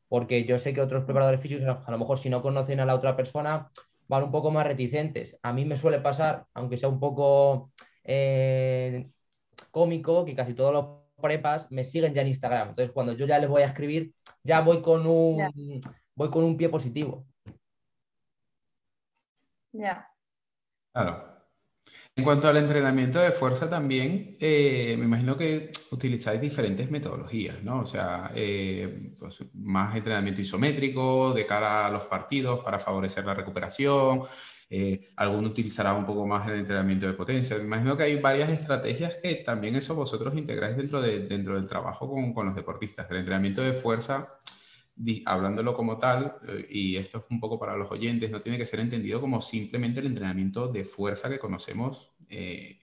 [0.09, 2.95] Porque yo sé que otros preparadores físicos, a lo mejor si no conocen a la
[2.95, 3.69] otra persona,
[4.07, 5.39] van un poco más reticentes.
[5.43, 7.71] A mí me suele pasar, aunque sea un poco
[8.03, 9.07] eh,
[9.71, 10.85] cómico, que casi todos los
[11.21, 12.69] prepas me siguen ya en Instagram.
[12.69, 15.81] Entonces, cuando yo ya les voy a escribir, ya voy con un,
[16.15, 17.25] voy con un pie positivo.
[19.71, 20.07] Ya.
[20.91, 21.32] Claro.
[22.15, 27.79] En cuanto al entrenamiento de fuerza también, eh, me imagino que utilizáis diferentes metodologías, ¿no?
[27.79, 33.33] O sea, eh, pues, más entrenamiento isométrico de cara a los partidos para favorecer la
[33.33, 34.23] recuperación.
[34.69, 37.57] Eh, alguno utilizará un poco más el entrenamiento de potencia.
[37.57, 41.65] Me imagino que hay varias estrategias que también eso vosotros integráis dentro, de, dentro del
[41.67, 43.09] trabajo con, con los deportistas.
[43.09, 44.37] El entrenamiento de fuerza
[45.25, 48.65] hablándolo como tal, eh, y esto es un poco para los oyentes, no tiene que
[48.65, 52.79] ser entendido como simplemente el entrenamiento de fuerza que conocemos eh,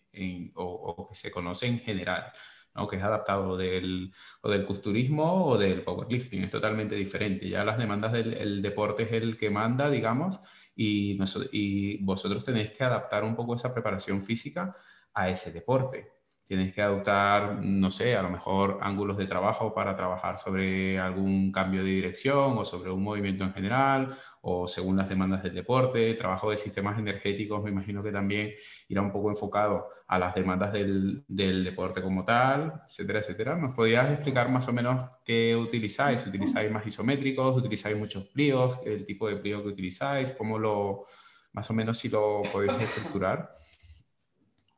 [0.54, 2.32] o, que se conoce en general,
[2.74, 2.88] ¿no?
[2.88, 7.48] que es adaptado del, o del culturismo o del powerlifting, es totalmente diferente.
[7.48, 10.40] Ya las demandas del deporte es el que manda, digamos,
[10.74, 11.18] y,
[11.52, 14.76] y vosotros tenéis que adaptar un poco esa preparación física
[15.14, 16.19] a ese deporte
[16.50, 21.52] tienes que adoptar, no sé, a lo mejor ángulos de trabajo para trabajar sobre algún
[21.52, 26.12] cambio de dirección o sobre un movimiento en general o según las demandas del deporte,
[26.14, 28.52] trabajo de sistemas energéticos, me imagino que también
[28.88, 33.54] irá un poco enfocado a las demandas del, del deporte como tal, etcétera, etcétera.
[33.54, 36.26] ¿Nos podrías explicar más o menos qué utilizáis?
[36.26, 37.56] ¿Utilizáis más isométricos?
[37.58, 38.76] ¿Utilizáis muchos pliegues?
[38.84, 40.32] ¿El tipo de pliego que utilizáis?
[40.32, 41.06] ¿Cómo lo,
[41.52, 43.59] más o menos si lo podéis estructurar?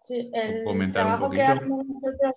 [0.03, 2.35] Sí, el trabajo que hacemos nosotros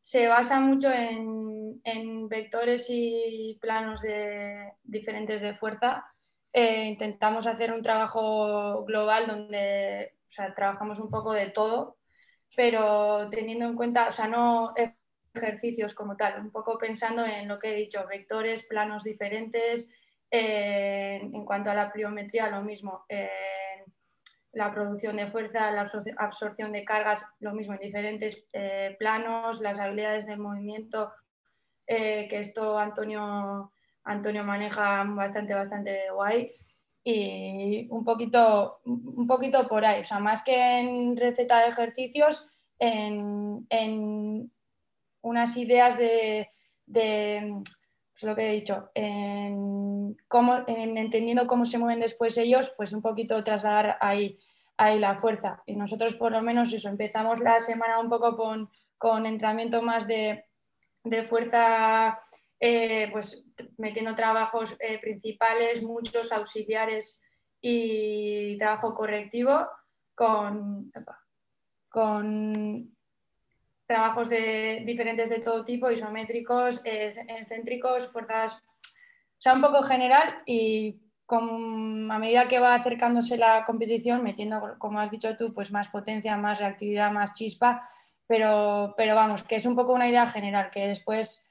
[0.00, 6.06] se basa mucho en, vectores y planos de, diferentes de fuerza.
[6.52, 10.14] Eh, intentamos hacer un trabajo global donde
[10.54, 11.98] trabajamos un poco de todo,
[12.54, 14.72] pero teniendo en cuenta, o sea, no
[15.34, 19.92] ejercicios como tal, un poco pensando en lo que he dicho, vectores, planos diferentes.
[20.30, 23.04] Eh, en cuanto a la pliometría, lo mismo.
[23.08, 23.28] Eh,
[24.52, 25.86] la producción de fuerza, la
[26.18, 31.10] absorción de cargas, lo mismo en diferentes eh, planos, las habilidades del movimiento,
[31.86, 33.72] eh, que esto Antonio,
[34.04, 36.52] Antonio maneja bastante, bastante guay.
[37.04, 42.48] Y un poquito, un poquito por ahí, o sea, más que en receta de ejercicios,
[42.78, 44.52] en,
[45.22, 46.50] unas ideas de,
[46.86, 47.62] de
[48.12, 53.42] pues lo que he dicho, en, entendiendo cómo se mueven después ellos, pues un poquito
[53.42, 54.38] trasladar ahí,
[54.76, 55.62] ahí la fuerza.
[55.66, 60.06] Y nosotros por lo menos eso, empezamos la semana un poco con, con entrenamiento más
[60.06, 60.44] de,
[61.04, 62.20] de fuerza,
[62.60, 63.46] eh, pues
[63.78, 67.22] metiendo trabajos eh, principales, muchos auxiliares
[67.60, 69.68] y trabajo correctivo
[70.14, 70.92] con,
[71.88, 72.94] con
[73.92, 80.98] trabajos de, diferentes de todo tipo, isométricos, excéntricos, fuerzas, o sea, un poco general y
[81.26, 85.88] con, a medida que va acercándose la competición, metiendo, como has dicho tú, pues más
[85.88, 87.86] potencia, más reactividad, más chispa,
[88.26, 91.46] pero, pero vamos, que es un poco una idea general, que después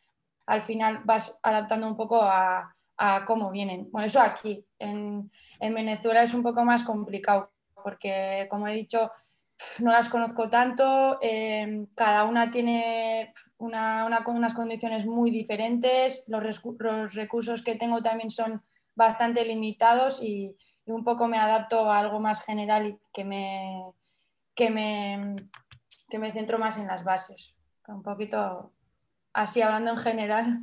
[0.48, 3.88] al final vas adaptando un poco a, a cómo vienen.
[3.92, 7.52] Bueno, eso aquí, en, en Venezuela es un poco más complicado,
[7.84, 9.12] porque como he dicho,
[9.80, 16.64] no las conozco tanto, eh, cada una tiene una, unas condiciones muy diferentes, los,
[17.14, 18.64] recursos que tengo también son
[18.96, 23.94] bastante limitados y, un poco me adapto a algo más general y que me,
[24.54, 25.48] que me,
[26.10, 27.56] que me centro más en las bases.
[27.88, 28.74] Un poquito
[29.32, 30.60] así hablando en general.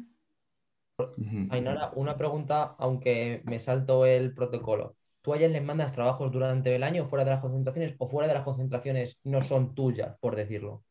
[1.51, 4.98] Ainara, una pregunta, aunque me salto el protocolo.
[5.23, 8.29] ¿Tú a ellas les mandas trabajos durante el año fuera de las concentraciones o fuera
[8.29, 10.85] de las concentraciones no son tuyas, por decirlo?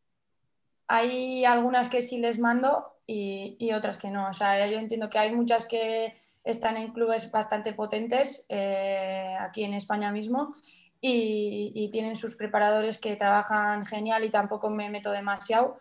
[0.87, 4.29] Hay algunas que sí les mando y, otras que no.
[4.29, 6.13] O sea, yo entiendo que hay muchas que
[6.43, 10.53] están en clubes bastante potentes eh, aquí en España mismo
[11.01, 15.79] y, tienen sus preparadores que trabajan genial y tampoco me meto demasiado.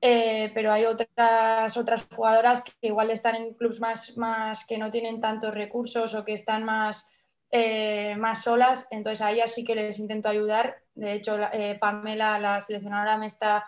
[0.00, 4.90] Eh, pero hay otras, otras jugadoras que igual están en clubes más, más que no
[4.92, 7.10] tienen tantos recursos o que están más,
[7.50, 10.76] eh, más solas, entonces a ellas sí que les intento ayudar.
[10.94, 11.38] De hecho,
[11.80, 13.64] Pamela, la seleccionadora, me está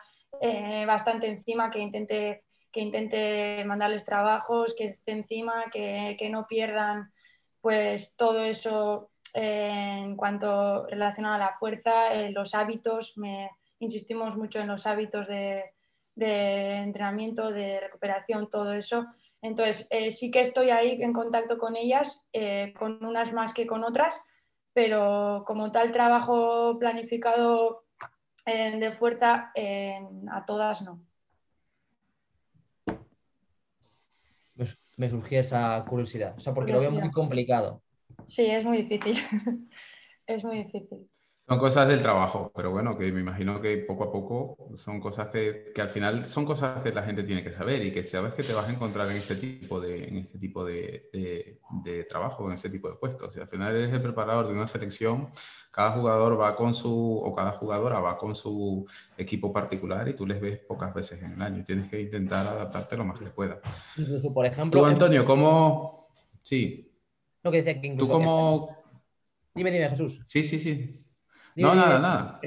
[0.87, 7.13] bastante encima que intente que intente mandarles trabajos, que esté encima, que, no pierdan
[7.61, 14.37] pues todo eso eh, en cuanto relacionado a la fuerza, eh, los hábitos, me, insistimos
[14.37, 15.65] mucho en los hábitos de,
[16.17, 19.07] entrenamiento, de recuperación, todo eso.
[19.43, 22.27] Entonces, eh, sí que estoy ahí en contacto con ellas,
[22.79, 24.29] con unas más que con otras,
[24.75, 27.85] pero como tal trabajo planificado
[28.45, 29.53] de fuerza,
[30.31, 31.01] a todas no.
[35.01, 36.35] me surgía esa curiosidad.
[36.37, 37.83] O sea, porque lo veo muy complicado.
[38.27, 39.17] Sí, es muy difícil.
[40.27, 41.09] es muy difícil.
[41.51, 45.33] Son cosas del trabajo, pero bueno, que me imagino que poco a poco son cosas
[45.33, 48.35] que, que, al final son cosas que la gente tiene que saber y que sabes
[48.35, 52.47] que te vas a encontrar en este tipo de, en este tipo de, de, trabajo,
[52.47, 53.37] en este tipo de puestos.
[53.37, 55.31] Y al final eres el preparador de una selección,
[55.73, 58.87] cada jugador va con su, o cada jugadora va con su
[59.19, 61.65] equipo particular y tú les ves pocas veces en el año.
[61.65, 63.59] Tienes que intentar adaptarte lo más que puedas.
[63.97, 64.83] Incluso, por ejemplo...
[64.83, 66.07] Tú, Antonio, ¿cómo...?
[66.45, 66.93] Sí.
[67.43, 68.13] Lo que decía que incluso...
[68.13, 68.77] ¿Tú cómo...?
[69.53, 70.21] Dime, dime, Jesús.
[70.23, 71.05] Sí, sí, sí
[71.57, 72.41] no, nada, nada.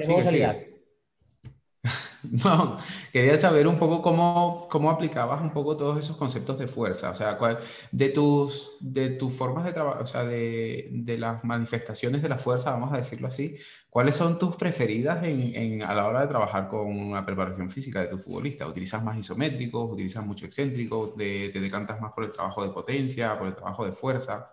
[2.30, 2.78] No,
[3.12, 7.14] quería saber un poco cómo, cómo, aplicabas un poco todos esos conceptos de fuerza, o
[7.14, 7.58] sea, cuál,
[7.92, 12.38] de, tus, de tus formas de trabajo, o sea, de, de, las manifestaciones de la
[12.38, 13.56] fuerza, vamos a decirlo así,
[13.90, 18.00] ¿cuáles son tus preferidas en, en, a la hora de trabajar con la preparación física
[18.00, 18.66] de tu futbolista?
[18.66, 19.92] ¿Utilizas más isométricos?
[19.92, 21.14] ¿Utilizas mucho excéntrico?
[21.16, 24.50] ¿Te, te decantas más por el trabajo de potencia, por el trabajo de fuerza?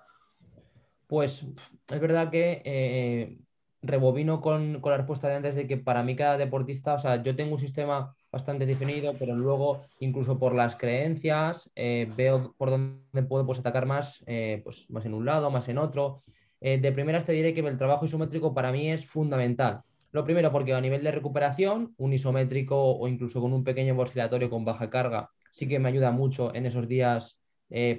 [1.08, 1.46] Pues
[1.88, 2.62] es verdad que...
[2.66, 3.38] Eh,
[3.82, 7.24] rebobino con, con, la respuesta de antes de que para mí cada deportista, o sea,
[7.24, 12.70] yo tengo un sistema bastante definido, pero luego incluso por las creencias eh, veo por
[12.70, 16.18] dónde puedo pues, atacar más, eh, pues, más en un lado, más en otro.
[16.62, 19.82] Eh, de primeras te diré que el trabajo isométrico para mí es fundamental.
[20.12, 24.50] Lo primero porque a nivel de recuperación, un isométrico o incluso con un pequeño oscilatorio
[24.50, 27.38] con baja carga sí que me ayuda mucho en esos días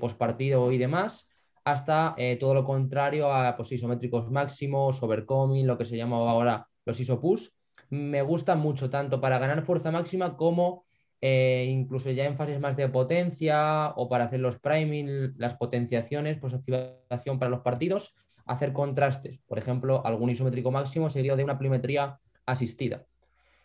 [0.01, 1.32] post partido y demás
[1.65, 6.67] hasta eh, todo lo contrario a pues, isométricos máximos, overcoming, lo que se llama ahora
[6.85, 7.53] los isopus.
[7.91, 10.85] Me gustan mucho tanto para ganar fuerza máxima como
[11.21, 16.39] eh, incluso ya en fases más de potencia o para hacer los priming, las potenciaciones,
[16.39, 19.39] pues activación para los partidos, hacer contrastes.
[19.47, 23.07] Por ejemplo, algún isométrico máximo seguido de una pliometría asistida.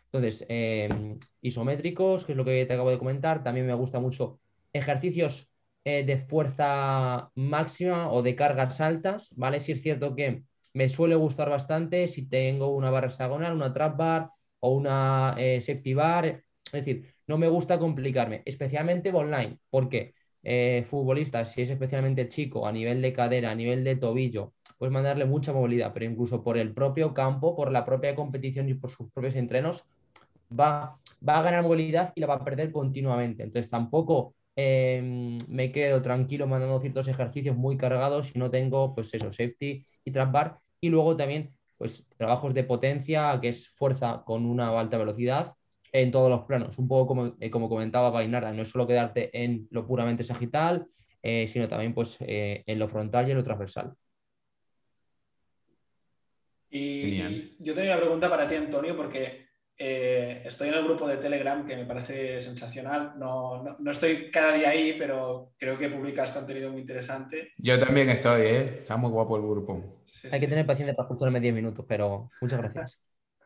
[0.06, 4.40] Entonces, eh, isométricos, que es lo que te acabo de comentar, también me gusta mucho
[4.72, 5.50] ejercicios
[5.90, 9.62] eh, de fuerza máxima o de cargas altas, ¿vale?
[9.62, 13.96] Si es cierto que me suele gustar bastante si tengo una barra hexagonal, una trap
[13.98, 16.26] bar o una eh, safety bar.
[16.26, 19.60] Es decir, no me gusta complicarme, especialmente online.
[19.70, 24.54] porque eh, futbolistas, si es especialmente chico, a nivel de cadera, a nivel de tobillo,
[24.78, 28.74] pues mandarle mucha movilidad, pero incluso por el propio campo, por la propia competición y
[28.74, 29.86] por sus propios entrenos,
[30.52, 30.92] va,
[31.28, 33.44] va a ganar movilidad y la va a perder continuamente.
[33.44, 39.14] Entonces tampoco Em, me quedo tranquilo mandando ciertos ejercicios muy cargados y no tengo, pues
[39.14, 40.60] eso, safety y trap bar.
[40.82, 45.56] Y luego también, pues trabajos de potencia, que es fuerza con una alta velocidad
[45.92, 46.80] en todos los planos.
[46.80, 50.88] Un poco como, eh, como comentaba Bainara, no es solo quedarte en lo puramente sagital,
[51.22, 53.94] eh, sino también pues eh, en lo frontal y en lo transversal.
[56.72, 59.47] Y yo tengo una pregunta para ti, Antonio, porque
[59.80, 63.14] eh, estoy en el grupo de Telegram que me parece sensacional.
[63.18, 67.52] No, no, estoy cada día ahí, pero creo que publicas contenido muy interesante.
[67.58, 68.80] Yo también estoy, ¿eh?
[68.80, 70.02] está muy guapo el grupo.
[70.32, 73.00] Hay que tener paciencia para escucharme 10 minutos, pero muchas gracias.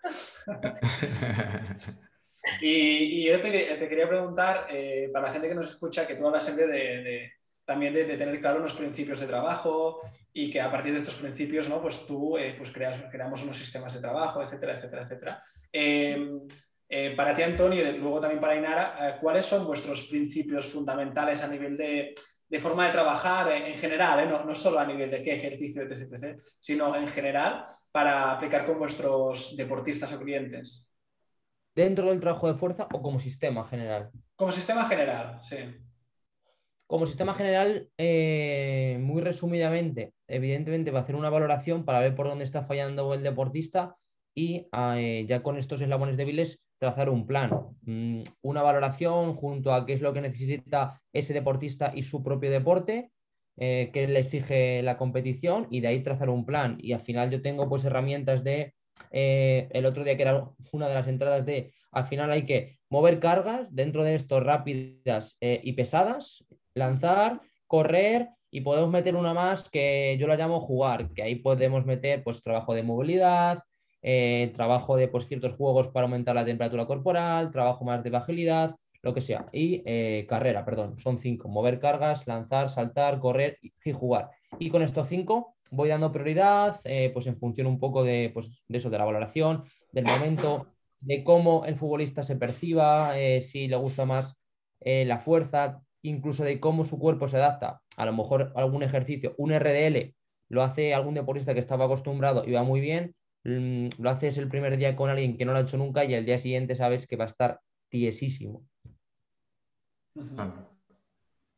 [2.62, 6.46] y, yo te, quería preguntar, eh, para la gente que nos escucha, que tú hablas
[6.46, 7.32] siempre de
[7.66, 10.00] también de, tener claro unos principios de trabajo
[10.34, 11.82] y que a partir de estos principios, ¿no?
[11.82, 15.44] Pues tú, eh, pues creas, creamos unos sistemas de trabajo, etcétera, etcétera, etcétera.
[15.72, 16.38] Em,
[16.90, 21.42] eh, para ti, Antonio, y luego también para Inara, eh, ¿cuáles son vuestros principios fundamentales
[21.42, 22.14] a nivel de,
[22.50, 26.12] de forma de trabajar en, general, no, no, solo a nivel de qué ejercicio, etc,
[26.12, 30.86] etc, sino en general para aplicar con vuestros deportistas o clientes?
[31.74, 34.12] ¿Dentro del trabajo de fuerza o como sistema general?
[34.36, 35.56] Como sistema general, sí.
[36.92, 42.28] Como sistema general, eh, muy resumidamente, evidentemente va a hacer una valoración para ver por
[42.28, 43.96] dónde está fallando el deportista
[44.36, 44.68] y
[44.98, 47.50] eh, ya con estos eslabones débiles trazar un plan,
[47.84, 52.52] mm, una valoración junto a qué es lo que necesita ese deportista y su propio
[52.52, 53.14] deporte,
[53.56, 56.78] eh, qué le exige la competición y de ahí trazar un plan.
[56.82, 58.74] Y al final yo tengo pues herramientas de,
[59.12, 62.80] eh, el otro día que era una de las entradas de, al final hay que
[62.90, 69.70] mover cargas dentro de esto rápidas y pesadas, lanzar, correr y podemos meter una más
[69.70, 73.60] que yo la llamo jugar, que ahí podemos meter pues trabajo de movilidad,
[74.04, 78.76] eh, trabajo de pues, ciertos juegos para aumentar la temperatura corporal, trabajo más de agilidad,
[79.04, 79.46] lo que sea.
[79.52, 81.48] Y eh, carrera, perdón, son cinco.
[81.48, 84.30] Mover cargas, lanzar, saltar, correr y, jugar.
[84.60, 88.50] Y con estos cinco voy dando prioridad, eh, pues en función un poco de, pues,
[88.68, 90.68] de eso, de la valoración, del momento,
[91.00, 94.38] de cómo el futbolista se perciba, si le gusta más
[94.82, 97.82] la fuerza, incluso de cómo su cuerpo se adapta.
[97.98, 100.14] A lo mejor algún ejercicio, un RDL,
[100.50, 104.48] lo hace algún deportista que estaba acostumbrado y va muy bien, Mm, lo haces el
[104.48, 107.08] primer día con alguien que no lo ha hecho nunca y el día siguiente sabes
[107.08, 108.64] que va a estar tiesísimo.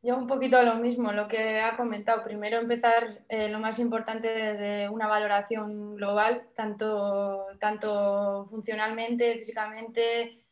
[0.02, 2.22] Yo un poquito lo mismo, lo que ha comentado.
[2.24, 10.44] Primero empezar eh, lo más importante desde una valoración global, tanto, tanto funcionalmente, físicamente,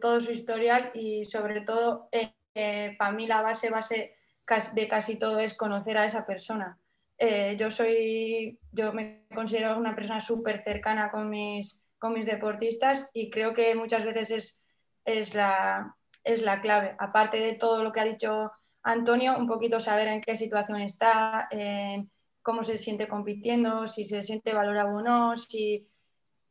[0.00, 2.32] todo su historial y sobre todo, eh,
[2.98, 4.14] para mí la base, base
[4.74, 6.78] de casi todo es conocer a esa persona.
[7.18, 13.10] Eh, yo soy, yo me considero una persona súper cercana con mis, con mis deportistas
[13.12, 14.64] y creo que muchas veces es,
[15.04, 16.94] es, la, es la clave.
[16.98, 18.52] Aparte de todo lo que ha dicho
[18.82, 21.48] Antonio, un poquito saber en qué situación está,
[22.42, 25.86] cómo se siente compitiendo, si se siente valorado o no, si,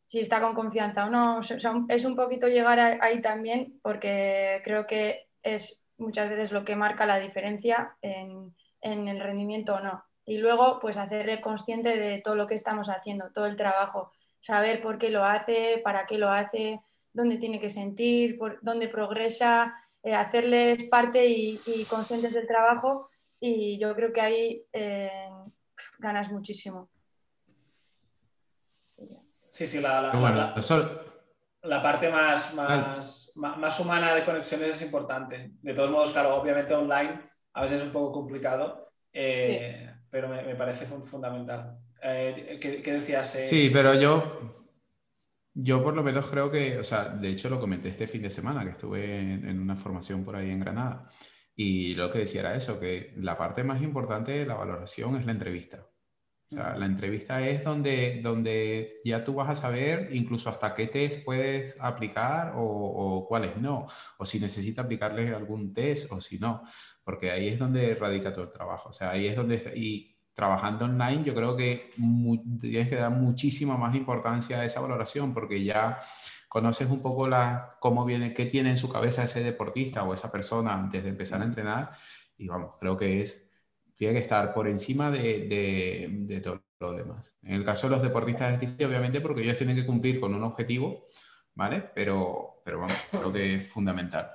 [0.05, 1.39] si está con confianza o no.
[1.87, 7.05] es un poquito llegar ahí también porque creo que es muchas veces lo que marca
[7.05, 10.03] la diferencia en, en el rendimiento o no.
[10.25, 14.81] Y luego pues hacerle consciente de todo lo que estamos haciendo, todo el trabajo, saber
[14.81, 16.81] por qué lo hace, para qué lo hace,
[17.13, 19.73] dónde tiene que sentir, por, dónde progresa,
[20.03, 23.09] eh, hacerles parte y, conscientes del trabajo.
[23.39, 25.29] Y yo creo que ahí eh,
[25.99, 26.89] ganas muchísimo.
[29.47, 30.53] Sí, sí, la, la,
[31.61, 35.51] parte más, más, más, humana de conexiones es importante.
[35.61, 37.19] De todos modos, claro, obviamente online
[37.53, 38.85] a veces es un poco complicado.
[39.11, 41.77] Eh, pero me, parece fundamental.
[42.01, 43.35] Eh, ¿qué, decías?
[43.35, 44.65] Eh, sí, pero yo,
[45.53, 48.29] yo por lo menos creo que, o sea, de hecho lo comenté este fin de
[48.29, 51.09] semana, que estuve en, una formación por ahí en Granada,
[51.55, 55.25] y lo que decía era eso, que la parte más importante de la valoración es
[55.25, 55.85] la entrevista.
[56.49, 60.87] O sea, la entrevista es donde, donde ya tú vas a saber incluso hasta qué
[60.87, 63.87] test puedes aplicar o, o cuáles no,
[64.17, 66.63] o si necesita aplicarle algún test o si no
[67.07, 68.89] porque ahí es donde radica todo el trabajo.
[68.89, 69.71] O sea, ahí es donde...
[69.77, 71.91] Y trabajando online yo creo que
[72.59, 76.01] tienes que dar muchísima más importancia a esa valoración porque ya
[76.49, 80.29] conoces un poco la, cómo viene, qué tiene en su cabeza ese deportista o esa
[80.29, 81.91] persona antes de empezar a entrenar
[82.37, 83.46] y vamos, creo que es,
[83.97, 87.35] tiene que estar por encima de, de, de todo lo demás.
[87.43, 90.33] En el caso de los deportistas es difícil, obviamente, porque ellos tienen que cumplir con
[90.35, 91.07] un objetivo,
[91.55, 91.81] ¿vale?
[91.93, 94.31] Pero, pero vamos, creo que es fundamental.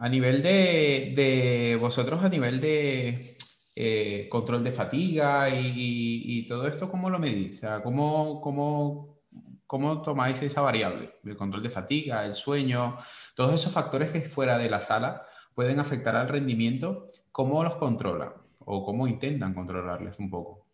[0.00, 3.36] A nivel de, vosotros, a nivel de
[3.74, 7.56] eh, control de fatiga y, todo esto, ¿cómo lo medís?
[7.56, 11.14] O sea, ¿cómo, cómo, tomáis esa variable?
[11.24, 12.96] El control de fatiga, el sueño,
[13.34, 15.27] todos esos factores que fuera de la sala
[15.58, 18.32] pueden afectar al rendimiento, ¿cómo los controlan?
[18.60, 20.64] O cómo intentan controlarles un poco.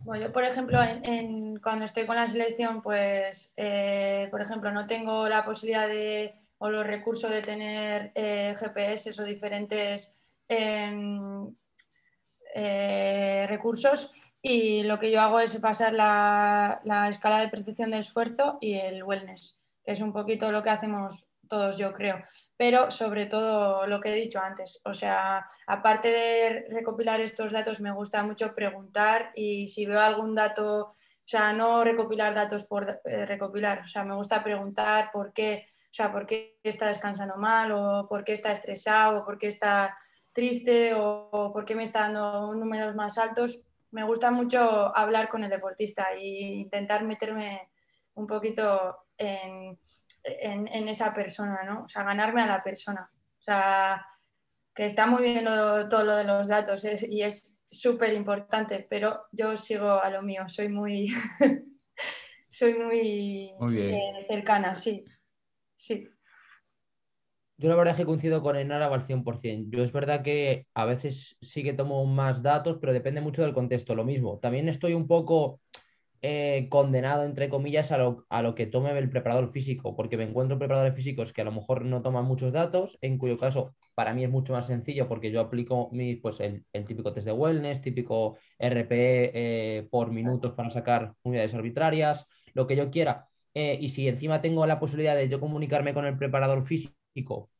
[0.00, 0.80] Bueno, yo, por ejemplo,
[1.62, 6.68] cuando estoy con la selección, pues, eh, por ejemplo, no tengo la posibilidad de o
[6.68, 11.48] los recursos de tener eh, GPS o diferentes em,
[12.56, 14.12] eh, recursos
[14.42, 19.04] y lo que yo hago es pasar la, escala de percepción del esfuerzo y el
[19.04, 22.24] wellness, que es un poquito lo que hacemos todos, yo creo.
[22.60, 27.80] Pero sobre todo lo que he dicho antes, o sea, aparte de recopilar estos datos,
[27.80, 30.94] me gusta mucho preguntar y si veo algún dato, o
[31.24, 35.94] sea, no recopilar datos por eh, recopilar, o sea, me gusta preguntar por qué o
[35.94, 39.96] sea, por qué está descansando mal o por qué está estresado o por qué está
[40.34, 43.62] triste o, por qué me está dando números más altos.
[43.90, 46.28] Me gusta mucho hablar con el deportista e
[46.66, 47.70] intentar meterme
[48.16, 49.78] un poquito en,
[50.24, 51.84] en, esa persona, ¿no?
[51.84, 53.10] O sea, ganarme a la persona.
[53.12, 54.04] O sea,
[54.74, 59.56] que está muy bien todo lo de los datos y es súper importante, pero yo
[59.56, 61.08] sigo a lo mío, soy muy,
[62.48, 65.04] soy muy, eh, cercana, sí,
[65.76, 66.08] sí.
[67.56, 69.68] Yo la verdad es que coincido con Enara al 100%.
[69.76, 73.52] Yo es verdad que a veces sí que tomo más datos, pero depende mucho del
[73.52, 73.94] contexto.
[73.94, 74.38] Lo mismo.
[74.38, 75.60] También estoy un poco
[76.22, 80.94] eh, condenado, entre comillas, a lo, que tome el preparador físico, porque me encuentro preparadores
[80.94, 84.30] físicos que a lo mejor no toman muchos datos, en cuyo caso para mí es
[84.30, 89.30] mucho más sencillo porque yo aplico mi, pues, el, típico test de wellness, típico RPE
[89.34, 93.26] eh, por minutos para sacar unidades arbitrarias, lo que yo quiera.
[93.54, 97.50] Eh, y si encima tengo la posibilidad de yo comunicarme con el preparador físico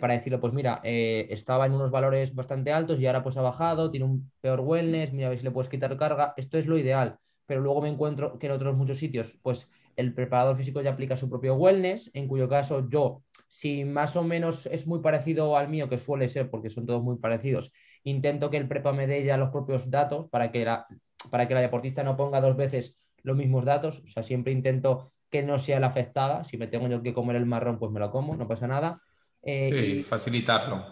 [0.00, 3.90] para decirle, pues mira, estaba en unos valores bastante altos y ahora pues ha bajado,
[3.90, 6.78] tiene un peor wellness, mira a ver si le puedes quitar carga, esto es lo
[6.78, 7.18] ideal
[7.48, 11.16] pero luego me encuentro que en otros muchos sitios, pues el preparador físico ya aplica
[11.16, 15.68] su propio wellness, en cuyo caso yo, si más o menos es muy parecido al
[15.68, 17.72] mío, que suele ser porque son todos muy parecidos,
[18.04, 20.86] intento que el prepa me dé ya los propios datos para que la,
[21.30, 25.10] para que la deportista no ponga dos veces los mismos datos, o sea, siempre intento
[25.30, 27.98] que no sea la afectada, si me tengo yo que comer el marrón, pues me
[27.98, 29.00] lo como, no pasa nada.
[29.42, 30.84] Eh, sí, facilitarlo.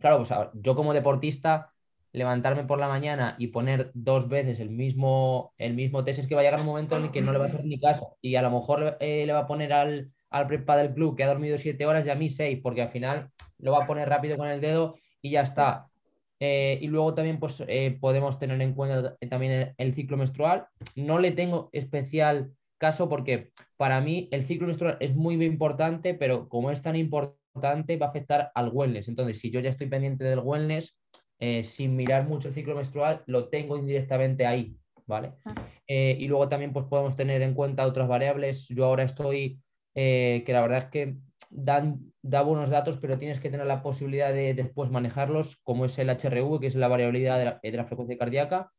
[0.00, 1.72] Claro, pues yo como deportista
[2.12, 6.34] levantarme por la mañana y poner dos veces el mismo, el mismo test, es que
[6.34, 8.16] va a llegar un momento en el que no le va a hacer ni caso.
[8.20, 11.24] Y a lo mejor eh, le va a poner al, al prepa del club que
[11.24, 14.08] ha dormido siete horas y a mí seis, porque al final lo va a poner
[14.08, 15.90] rápido con el dedo y ya está.
[16.42, 20.66] Eh, y luego también pues, eh, podemos tener en cuenta también el, ciclo menstrual.
[20.96, 26.48] No le tengo especial caso porque para mí el ciclo menstrual es muy importante, pero
[26.48, 29.08] como es tan importante va a afectar al wellness.
[29.08, 30.96] Entonces, si yo ya estoy pendiente del wellness,
[31.40, 34.76] eh, sin mirar mucho el ciclo menstrual, lo tengo indirectamente ahí,
[35.06, 35.32] ¿vale?
[35.46, 35.54] Ah.
[35.88, 38.68] Eh, y luego también pues, podemos tener en cuenta otras variables.
[38.68, 39.58] Yo ahora estoy,
[39.94, 41.16] eh, que la verdad es que
[41.48, 45.98] dan, da buenos datos, pero tienes que tener la posibilidad de después manejarlos, como es
[45.98, 48.70] el HRV, que es la variabilidad de la, frecuencia cardíaca.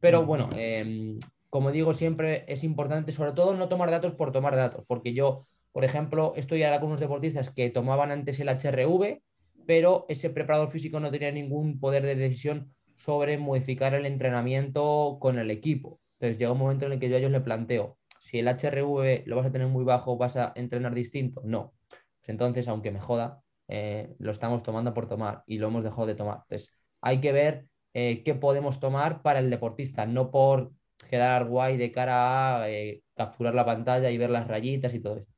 [0.00, 1.18] Pero bueno, em,
[1.50, 5.46] como digo siempre, es importante sobre todo no tomar datos por tomar datos, porque yo,
[5.72, 9.20] por ejemplo, estoy ahora con unos deportistas que tomaban antes el HRV,
[9.66, 15.38] pero ese preparador físico no tenía ningún poder de decisión sobre modificar el entrenamiento con
[15.38, 16.00] el equipo.
[16.14, 19.22] Entonces llega un momento en el que yo a ellos le planteo, si el HRV
[19.26, 21.42] lo vas a tener muy bajo, vas a entrenar distinto.
[21.44, 21.74] No.
[21.88, 26.06] Pues entonces, aunque me joda, eh, lo estamos tomando por tomar y lo hemos dejado
[26.06, 26.38] de tomar.
[26.42, 30.72] Entonces, hay que ver eh, qué podemos tomar para el deportista, no por
[31.08, 35.16] quedar guay de cara a eh, capturar la pantalla y ver las rayitas y todo
[35.18, 35.35] esto.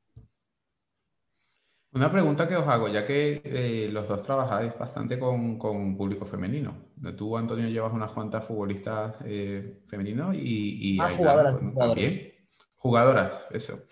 [1.91, 6.23] Una pregunta que os hago, ya que eh, los dos trabajáis bastante con, con, público
[6.23, 6.91] femenino.
[7.17, 12.31] Tú, Antonio, llevas unas cuantas futbolistas eh, femeninos y, y ah, jugadoras, también.
[12.75, 13.85] Jugadoras, eso.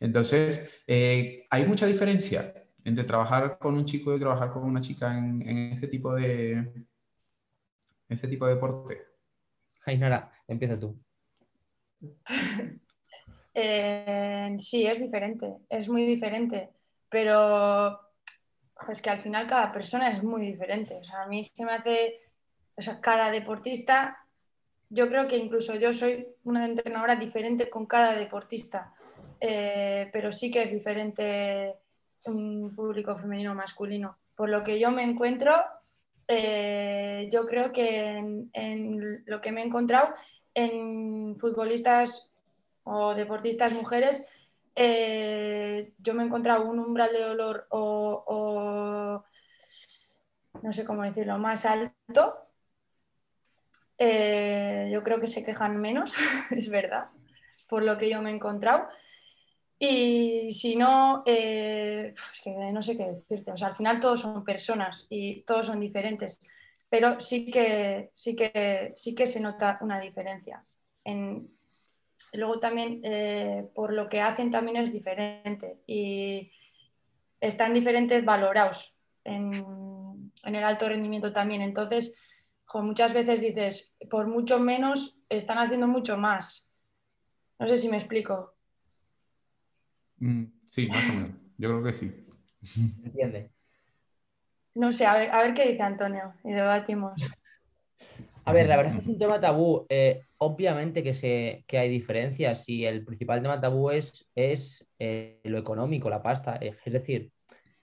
[0.00, 2.52] Entonces, eh, ¿hay mucha diferencia
[2.82, 6.86] entre trabajar con un chico y trabajar con una chica en, este tipo de
[8.08, 9.00] este tipo de deporte?
[9.86, 10.98] Ainara, empieza tú.
[14.58, 16.73] sí, es diferente, es muy diferente
[17.14, 17.96] pero
[18.90, 20.96] es que al final cada persona es muy diferente.
[20.96, 22.22] O sea, a mí se me hace,
[22.74, 24.18] o sea, cada deportista,
[24.90, 28.92] yo creo que incluso yo soy una entrenadora diferente con cada deportista,
[29.40, 31.76] eh, pero sí que es diferente
[32.24, 34.18] un público femenino o masculino.
[34.34, 35.54] Por lo que yo me encuentro,
[36.26, 40.12] eh, yo creo que en, en lo que me he encontrado
[40.52, 42.32] en futbolistas
[42.82, 44.28] o deportistas mujeres,
[44.74, 49.24] eh, yo me he encontrado un umbral de dolor o,
[50.62, 52.48] no sé cómo decirlo, más alto.
[53.98, 56.16] Eh, yo creo que se quejan menos,
[56.50, 57.08] es verdad,
[57.68, 58.88] por lo que yo me he encontrado.
[59.78, 63.52] Y si no, eh, es que no sé qué decirte.
[63.52, 66.40] O sea, al final todos son personas y todos son diferentes,
[66.88, 70.64] pero sí que, sí que, sí que se nota una diferencia
[71.04, 71.54] en,
[72.34, 76.52] luego también eh, por lo que hacen también es diferente y
[77.40, 81.62] están diferentes valorados en, el alto rendimiento también.
[81.62, 82.18] Entonces,
[82.74, 86.70] muchas veces dices, por mucho menos están haciendo mucho más.
[87.58, 88.54] No sé si me explico.
[90.18, 91.30] Mm, sí, más o menos.
[91.56, 92.26] Yo creo que sí.
[93.04, 93.50] ¿Entiende?
[94.74, 97.14] No sé, a ver, a ver qué dice Antonio y debatimos.
[98.44, 99.86] A ver, la verdad es que es un tema tabú.
[99.88, 105.58] Eh, obviamente que, se, hay diferencias y el principal tema tabú es, es eh, lo
[105.58, 106.58] económico, la pasta.
[106.60, 107.30] Eh, es decir,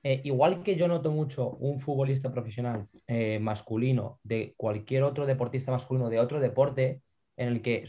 [0.04, 2.88] igual que yo noto mucho un futbolista profesional
[3.40, 7.04] masculino de cualquier otro deportista masculino de otro deporte
[7.38, 7.86] en el que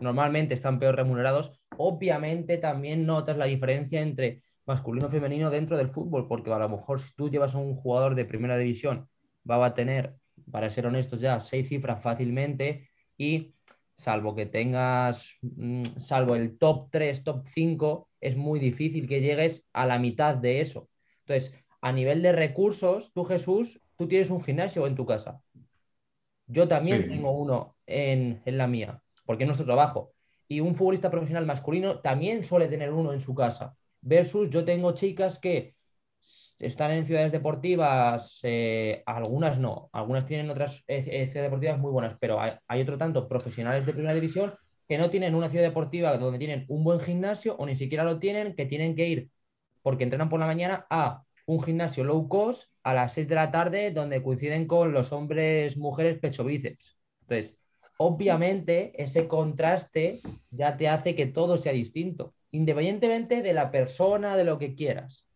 [0.00, 6.26] normalmente están peor remunerados, obviamente también notas la diferencia entre masculino femenino dentro del fútbol,
[6.28, 9.08] porque a lo mejor si tú llevas a un jugador de primera división,
[9.48, 10.14] va a tener,
[10.50, 13.54] para ser honestos ya, seis cifras fácilmente y
[13.96, 19.66] salvo que tengas, mm, salvo el top 3, top 5, es muy difícil que llegues
[19.72, 20.88] a la mitad de eso.
[21.20, 25.40] Entonces, a nivel de recursos, tú Jesús, tú tienes un gimnasio en tu casa.
[26.46, 30.12] Yo también tengo uno en, en la mía, porque es nuestro trabajo.
[30.48, 33.76] Y un futbolista profesional masculino también suele tener uno en su casa.
[34.00, 35.73] Versus yo tengo chicas que
[36.58, 41.90] están en ciudades deportivas, eh, algunas no, algunas tienen otras eh, eh, ciudades deportivas muy
[41.90, 44.54] buenas, pero hay, otro tanto profesionales de primera división
[44.88, 48.18] que no tienen una ciudad deportiva donde tienen un buen gimnasio o ni siquiera lo
[48.18, 49.30] tienen, que tienen que ir
[49.82, 53.50] porque entrenan por la mañana a un gimnasio low cost a las 6 de la
[53.50, 56.96] tarde donde coinciden con los hombres, mujeres, pecho bíceps.
[57.22, 57.58] Entonces,
[57.98, 60.20] obviamente ese contraste
[60.50, 65.26] ya te hace que todo sea distinto, independientemente de la persona, de lo que quieras.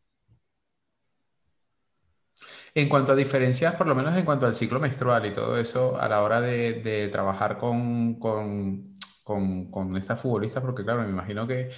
[2.75, 6.01] En cuanto a diferencias, por lo menos en cuanto al ciclo menstrual y todo eso,
[6.01, 11.71] a la hora de, trabajar con, con, con, estas futbolistas, porque claro, me imagino que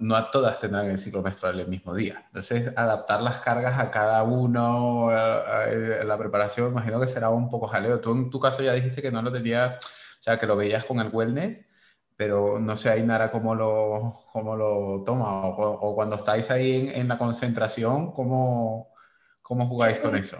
[0.00, 2.24] no, a todas tendrán el ciclo menstrual el mismo día.
[2.26, 8.00] Entonces, adaptar las cargas a cada uno, la preparación, imagino que será un poco jaleo.
[8.00, 9.76] Tú en tu caso ya dijiste que no lo tenías,
[10.20, 11.64] o sea, que lo veías con el wellness,
[12.16, 17.18] pero no sé, Ainara, cómo lo, cómo lo toma, o, cuando estáis ahí en, la
[17.18, 18.92] concentración, ¿cómo,
[19.42, 20.38] cómo jugáis con eso?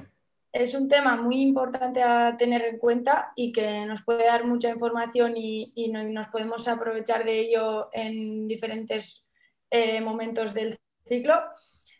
[0.52, 4.70] Es un tema muy importante a tener en cuenta y que nos puede dar mucha
[4.70, 9.26] información y, nos podemos aprovechar de ello en diferentes
[9.70, 11.34] eh, momentos del ciclo.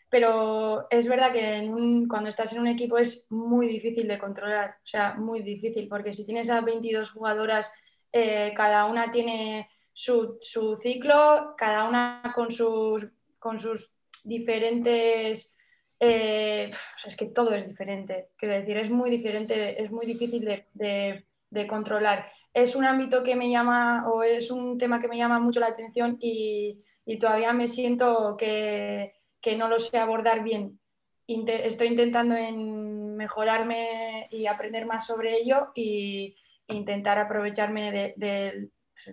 [0.09, 1.69] Pero es verdad que
[2.07, 6.13] cuando estás en un equipo es muy difícil de controlar, o sea, muy difícil, porque
[6.13, 7.73] si tienes a 22 jugadoras
[8.17, 10.39] eh, cada una tiene su,
[10.81, 13.93] ciclo, cada una con sus, con sus
[14.23, 15.57] diferentes...
[15.99, 16.71] Eh,
[17.05, 22.31] es que todo es diferente, quiero decir, es muy diferente, es muy difícil de, controlar.
[22.53, 25.67] Es un ámbito que me llama o es un tema que me llama mucho la
[25.67, 26.81] atención y,
[27.19, 29.13] todavía me siento que,
[29.57, 30.79] no lo sé abordar bien.
[31.27, 36.35] estoy intentando en mejorarme y aprender más sobre ello y,
[36.67, 38.69] intentar aprovecharme de,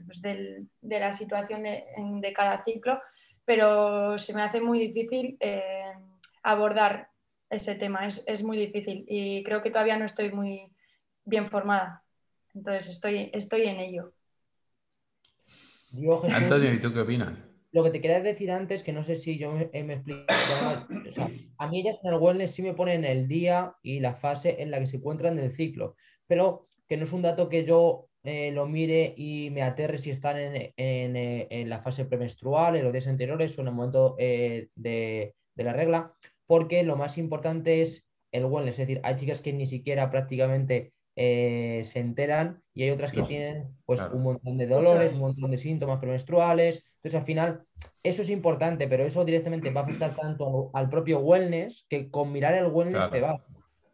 [0.07, 0.23] pues,
[0.81, 3.01] la situación de, cada ciclo,
[3.45, 5.93] pero se me hace muy difícil eh,
[6.43, 7.09] abordar
[7.51, 10.73] ese tema, es, muy difícil y creo que todavía no estoy muy
[11.25, 12.03] bien formada,
[12.55, 14.13] entonces estoy, estoy en ello.
[16.33, 17.39] Antonio, ¿y tú qué opinas?
[17.73, 20.25] Lo que te quería decir antes, que no sé si yo me, explico,
[21.59, 24.71] a mí ellas en el wellness sí me ponen el día y la fase en
[24.71, 25.97] la que se encuentran del ciclo,
[26.27, 30.11] pero que no es un dato que yo eh, lo mire y me aterre si
[30.11, 34.69] están en, en, la fase premenstrual, en los días anteriores o en el momento eh,
[34.75, 36.13] de, de, la regla,
[36.47, 40.93] porque lo más importante es el wellness, es decir, hay chicas que ni siquiera prácticamente
[41.17, 45.51] eh, se enteran y hay otras que tienen pues un montón de dolores, un montón
[45.51, 47.63] de síntomas premenstruales, entonces al final
[48.03, 52.33] eso es importante, pero eso directamente va a afectar tanto al propio wellness que con
[52.33, 53.43] mirar el wellness te va.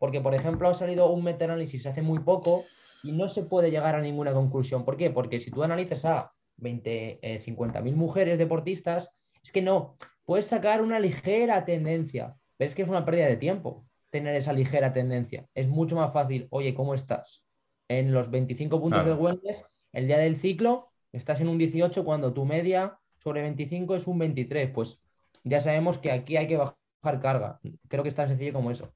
[0.00, 2.64] Porque, por ejemplo, ha salido un metaanálisis hace muy poco
[3.02, 4.84] y no se puede llegar a ninguna conclusión.
[4.84, 5.10] ¿Por qué?
[5.10, 9.10] Porque si tú analizas a 20, eh, 50.000 mujeres deportistas,
[9.42, 13.86] es que no, puedes sacar una ligera tendencia, ves que es una pérdida de tiempo
[14.10, 15.46] tener esa ligera tendencia.
[15.54, 17.44] Es mucho más fácil, oye, ¿cómo estás?
[17.88, 22.32] En los 25 puntos del wellness, el día del ciclo, estás en un 18 cuando
[22.32, 24.70] tu media sobre 25 es un 23.
[24.70, 25.00] Pues
[25.44, 27.60] ya sabemos que aquí hay que bajar carga.
[27.88, 28.92] Creo que es tan sencillo como eso.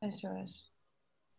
[0.00, 0.72] Eso es.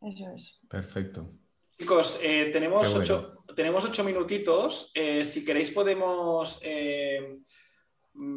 [0.01, 0.59] Eso es.
[0.70, 1.34] Perfecto.
[1.78, 4.91] Chicos, eh, tenemos, ocho, tenemos ocho minutitos.
[4.93, 7.39] Eh, si queréis podemos eh,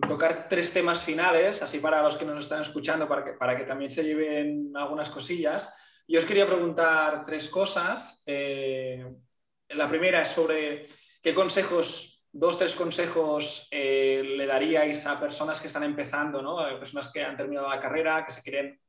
[0.08, 3.64] tocar tres temas finales, así para los que nos están escuchando, para que, para que
[3.64, 5.74] también se lleven algunas cosillas.
[6.08, 8.24] Yo os quería preguntar tres cosas.
[8.26, 10.86] la primera es sobre
[11.22, 16.58] qué consejos, dos, tres consejos le daríais a personas que están empezando, ¿no?
[16.58, 18.80] a personas que han terminado la carrera, que se quieren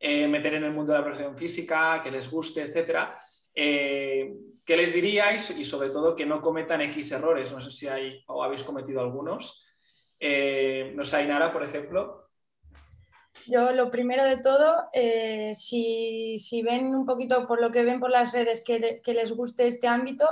[0.00, 3.12] meter en el mundo de la preparación física, que les guste, etcétera.
[3.54, 4.34] Eh,
[4.64, 5.50] ¿Qué les diríais?
[5.58, 7.52] Y sobre todo que no cometan X errores.
[7.52, 9.66] No sé si hay o habéis cometido algunos.
[10.18, 12.28] Eh, no sé, Ainara, por ejemplo.
[13.46, 18.10] Yo lo primero de todo, eh, si, ven un poquito por lo que ven por
[18.10, 20.28] las redes que, les guste este ámbito,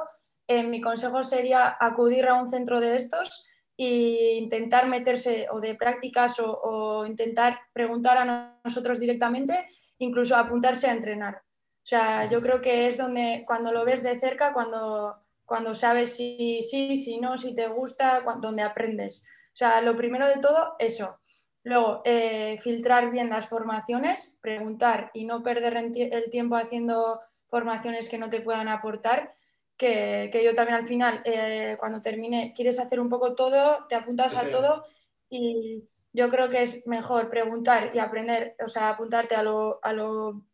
[0.46, 3.46] mi consejo sería acudir a un centro de estos
[3.76, 9.66] e intentar meterse o de prácticas o intentar preguntar a nosotros directamente,
[9.98, 11.47] incluso apuntarse a entrenar.
[11.88, 15.16] O sea, yo creo que es donde cuando lo ves de cerca, cuando,
[15.46, 19.24] cuando sabes si sí, si no, si te gusta, donde aprendes.
[19.54, 21.18] O sea, lo primero de todo, eso.
[21.62, 28.18] Luego, eh, filtrar bien las formaciones, preguntar y no perder el tiempo haciendo formaciones que
[28.18, 29.32] no te puedan aportar.
[29.78, 34.36] Que, yo también al final, eh, cuando termine, quieres hacer un poco todo, te apuntas
[34.36, 34.84] a todo
[35.30, 39.94] y yo creo que es mejor preguntar y aprender, o sea, apuntarte a lo, a
[39.94, 40.44] lo,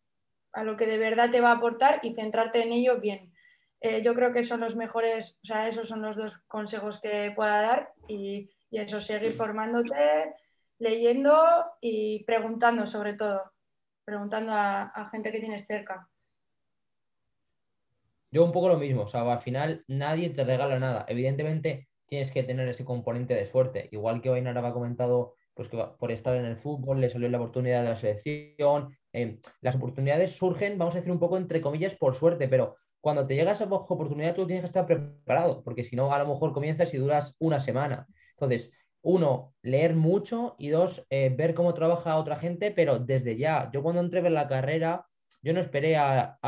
[0.55, 3.33] a lo que de verdad te va a aportar y centrarte en ello bien.
[3.81, 7.33] Eh, yo creo que son los mejores, o sea, esos son los dos consejos que
[7.37, 10.35] pueda dar y, y eso, seguir formándote,
[10.79, 11.33] leyendo
[11.81, 13.53] y preguntando sobre todo,
[14.05, 16.09] preguntando a, gente que tienes cerca.
[18.31, 21.05] Yo un poco lo mismo, o sea, al final nadie te regala nada.
[21.07, 23.89] Evidentemente tienes que tener ese componente de suerte.
[23.93, 27.39] Igual que Vainara ha comentado, pues que por estar en el fútbol le salió la
[27.39, 28.97] oportunidad de la selección.
[29.13, 33.27] Eh, las oportunidades surgen, vamos a decir un poco entre comillas, por suerte, pero cuando
[33.27, 36.53] te llega esa oportunidad tú tienes que estar preparado, porque si no, a lo mejor
[36.53, 38.07] comienzas y duras una semana.
[38.31, 43.71] Entonces, uno, leer mucho y dos, eh, ver cómo trabaja otra gente, pero desde ya.
[43.73, 45.07] Yo cuando entré en la carrera,
[45.43, 46.39] yo no esperé al,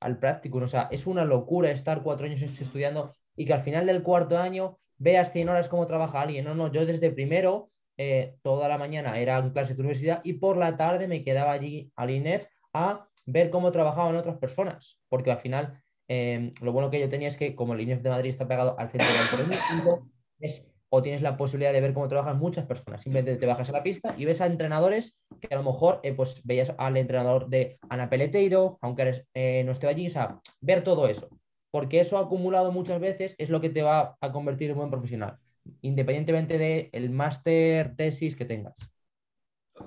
[0.00, 3.86] al práctico, o sea, es una locura estar cuatro años estudiando y que al final
[3.86, 6.44] del cuarto año veas 100 horas cómo trabaja alguien.
[6.44, 10.34] No, no, yo desde primero, eh, toda la mañana era en clase de universidad y
[10.34, 15.30] por la tarde me quedaba allí al INEF a ver cómo trabajaban otras personas, porque
[15.30, 18.30] al final eh, lo bueno que yo tenía es que como el INEF de Madrid
[18.30, 20.00] está pegado al centro del
[20.40, 23.02] es o tienes la posibilidad de ver cómo trabajan muchas personas.
[23.02, 26.12] Simplemente te bajas a la pista y ves a entrenadores que a lo mejor eh,
[26.12, 30.84] pues veías al entrenador de Ana Peleteiro, aunque eh, no esté allí, o sea, ver
[30.84, 31.28] todo eso.
[31.70, 35.38] Porque eso acumulado muchas veces es lo que te va a convertir en buen profesional,
[35.82, 38.76] independientemente del el máster, tesis que tengas.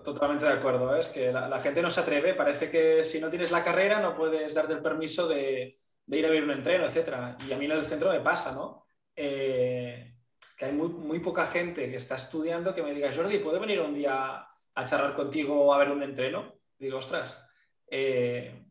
[0.03, 0.95] Totalmente de acuerdo.
[0.95, 0.99] ¿eh?
[0.99, 2.34] Es que la, gente no se atreve.
[2.34, 5.75] Parece que si no tienes la carrera no puedes darte el permiso de,
[6.07, 7.38] ir a ver un entreno, etc.
[7.47, 8.86] Y a mí en el centro me pasa, ¿no?
[9.15, 13.93] que hay muy, poca gente que está estudiando que me diga, Jordi, ¿puedo venir un
[13.93, 16.59] día a charlar contigo o a ver un entreno?
[16.77, 17.45] digo, ostras.
[17.88, 18.65] Eh,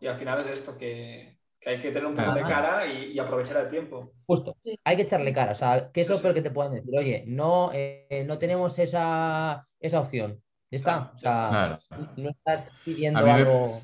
[0.00, 3.58] y al final es esto, que, hay que tener un poco de cara y, aprovechar
[3.58, 4.12] el tiempo.
[4.26, 5.52] Justo, hay que echarle cara.
[5.52, 6.92] O sea, ¿qué es lo peor que te pueden decir?
[6.96, 10.42] Oye, no, eh, no tenemos esa, opción.
[10.70, 11.12] Ya está.
[11.14, 11.78] o sea,
[12.16, 13.82] no estás pidiendo algo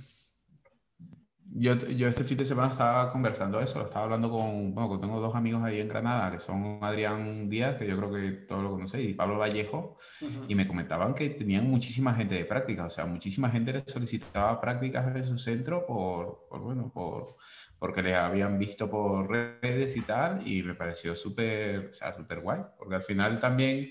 [1.51, 5.35] yo, yo, este fin de semana estaba conversando eso, estaba hablando con, bueno, tengo dos
[5.35, 9.11] amigos ahí en Granada, que son Adrián Díaz, que yo creo que todos lo conocéis,
[9.11, 9.99] y Pablo Vallejo,
[10.47, 14.61] y me comentaban que tenían muchísima gente de práctica, o sea, muchísima gente les solicitaba
[14.61, 17.37] prácticas en su centro por, por bueno, por,
[17.79, 22.41] porque les habían visto por redes y tal, y me pareció súper, o sea, súper
[22.41, 23.91] guay, porque al final también,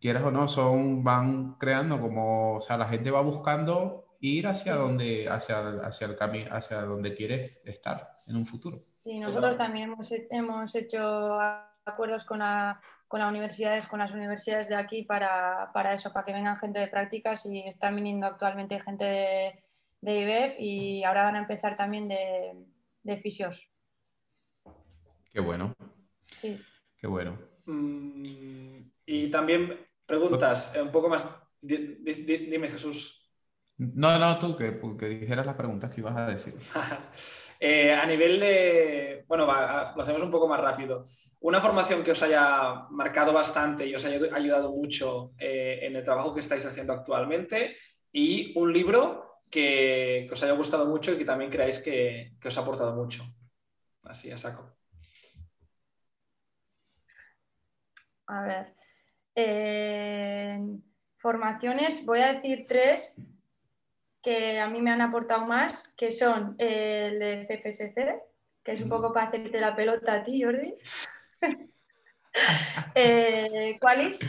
[0.00, 4.74] quieras o no, son, van creando como, o sea, la gente va buscando ir hacia
[4.74, 8.84] donde, hacia, hacia el camino, hacia donde quieres estar en un futuro.
[8.92, 11.38] Sí, nosotros también hemos, hemos hecho
[11.84, 16.24] acuerdos con, la, con las universidades, con las universidades de aquí para, para, eso, para
[16.24, 19.64] que vengan gente de prácticas y están viniendo actualmente gente de,
[20.00, 22.52] de IBEF y ahora van a empezar también de,
[23.06, 23.72] de fisios.
[25.32, 25.74] Qué bueno.
[26.32, 26.60] Sí.
[26.98, 27.38] Qué bueno.
[27.66, 31.26] Mm, y también preguntas, un poco más,
[31.60, 33.22] dime Jesús.
[33.78, 36.54] No, no, tú, que, que dijeras las preguntas que ibas a decir.
[37.58, 41.06] Eh, a nivel de, bueno, lo hacemos un poco más rápido.
[41.40, 46.04] Una formación que os haya marcado bastante y os haya ayudado mucho eh, en el
[46.04, 47.74] trabajo que estáis haciendo actualmente
[48.12, 52.60] y un libro que, os haya gustado mucho y que también creáis que, os ha
[52.60, 53.24] aportado mucho.
[54.02, 54.76] Así, a saco.
[58.26, 58.74] A ver.
[59.34, 60.58] Eh,
[61.18, 63.20] formaciones, voy a decir tres
[64.22, 67.94] que a mí me han aportado más, que son el de CFSC,
[68.64, 70.74] que es un poco para hacerte la pelota a ti, Jordi.
[72.96, 74.28] eh, ¿Cuáles?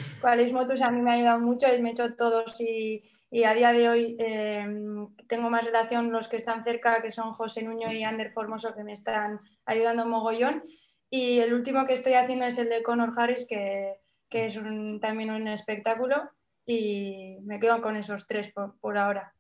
[0.54, 3.02] motos a mí me ha ayudado mucho, me he hecho todos y,
[3.32, 7.64] a día de hoy em, tengo más relación los que están cerca, que son José
[7.64, 10.64] Nuño y Ander Formoso, que me están ayudando mogollón.
[11.10, 13.96] Y el último que estoy haciendo es el de Conor Harris, que,
[14.30, 14.60] es
[15.02, 16.30] también un espectáculo.
[16.66, 19.34] Y me quedo con esos tres por ahora.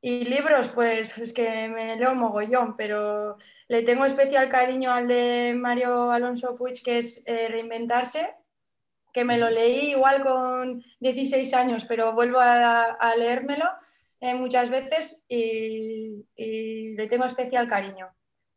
[0.00, 5.52] Y libros, pues es que me leo mogollón, pero le tengo especial cariño al de
[5.56, 8.34] Mario Alonso Puig, que es eh, Reinventarse,
[9.16, 13.64] que me lo leí igual con 16 años, pero vuelvo a, leérmelo
[14.20, 18.08] eh, muchas veces y, le tengo especial cariño.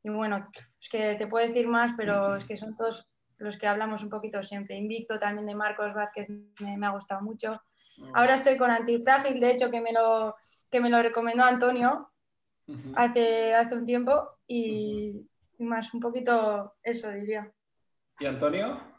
[0.04, 3.68] Y bueno, es que te puedo decir más, pero es que son todos los que
[3.68, 4.76] hablamos un poquito siempre.
[4.76, 6.28] Invicto también de Marcos Vázquez
[6.60, 7.62] me, me ha gustado mucho.
[7.96, 8.18] Mm.
[8.18, 10.36] Ahora estoy con Antifrágil, de hecho que me lo
[10.70, 12.12] que me lo recomendó Antonio
[12.96, 15.26] hace, hace un tiempo y,
[15.58, 17.50] más un poquito eso diría.
[18.20, 18.99] ¿Y Antonio?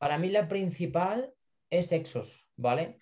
[0.00, 1.34] Para mí la principal
[1.68, 2.98] es Exos ¿vale?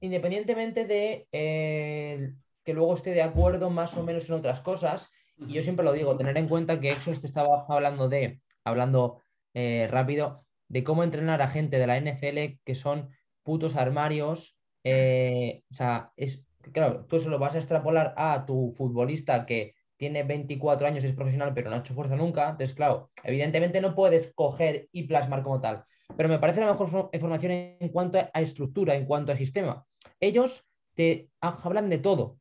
[0.00, 2.32] Independientemente de eh,
[2.64, 5.92] que luego esté de acuerdo más o menos en otras cosas, y yo siempre lo
[5.92, 9.20] digo, tener en cuenta que Exos te estaba hablando de, hablando
[9.52, 13.10] eh, rápido, de cómo entrenar a gente de la NFL que son
[13.42, 14.56] putos armarios.
[14.84, 19.74] eh, o sea, es, claro, tú eso lo vas a extrapolar a tu futbolista que
[19.98, 22.44] tiene 24 años, es profesional, pero no ha hecho fuerza nunca.
[22.50, 25.84] Entonces, claro, evidentemente no puedes coger y plasmar como tal.
[26.16, 29.84] Pero me parece la mejor fo- información en cuanto a estructura, en cuanto a sistema.
[30.20, 32.38] Ellos te ha- hablan de todo.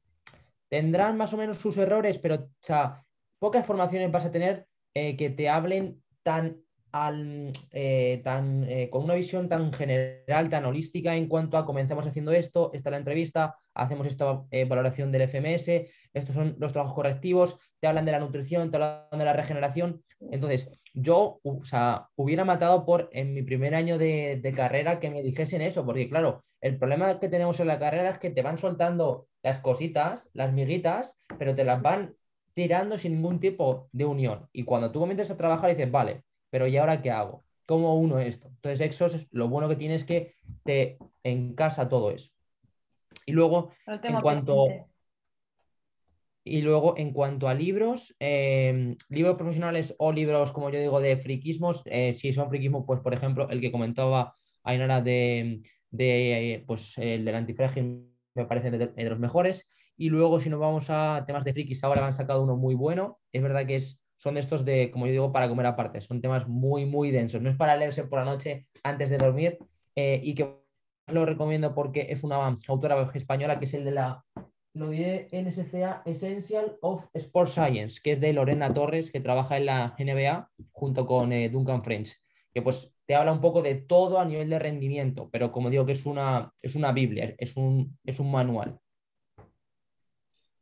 [0.70, 3.04] Tendrán más o menos sus errores, pero o sea,
[3.40, 6.58] pocas formaciones vas a tener eh, que te hablen tan,
[7.72, 12.72] eh, eh, con una visión tan general, tan holística en cuanto a comenzamos haciendo esto,
[12.74, 17.60] esta es la entrevista, hacemos esta eh, valoración del FMS, estos son los trabajos correctivos,
[17.80, 20.02] te hablan de la nutrición, te hablan de la regeneración.
[20.32, 25.10] Entonces, yo o sea, hubiera matado por en mi primer año de, de carrera que
[25.10, 28.42] me dijesen eso, porque claro, el problema que tenemos en la carrera es que te
[28.42, 32.16] van soltando las cositas, las miguitas, pero te las van
[32.54, 34.50] tirando sin ningún tipo de unión.
[34.52, 37.44] Y cuando tú comienzas a trabajar dices, vale, pero ¿y ahora qué hago?
[37.66, 38.48] ¿Cómo uno esto?
[38.48, 42.32] Entonces, Exos, lo bueno que tiene es que te encasa todo eso.
[43.26, 44.68] Y luego, en cuanto,
[46.46, 51.18] y luego, en cuanto a libros, eh, libros profesionales o libros, como yo digo, de
[51.18, 54.34] friquismos, eh, si son friquismo, pues por ejemplo, el que comentaba
[54.64, 59.68] Ainara de, de, pues, el del antifrágil me parece de, de los mejores.
[59.98, 63.20] Y luego, si nos vamos a temas de frikis, ahora han sacado uno muy bueno.
[63.34, 66.02] Es verdad que es, son estos de, como yo digo, para comer aparte.
[66.02, 67.42] Son temas muy, muy densos.
[67.42, 69.60] No es para leerse por la noche antes de dormir
[69.96, 70.58] eh, y que
[71.08, 74.26] lo recomiendo porque es una autora española que es el de la
[74.78, 79.66] lo diré NSCA Essential of Sport Science, que es de Lorena Torres, que trabaja en
[79.66, 82.16] la NBA junto con eh, Duncan French,
[82.54, 85.86] que pues te habla un poco de todo a nivel de rendimiento, pero como digo
[85.86, 88.80] que es una, es una Biblia, es un, es un manual.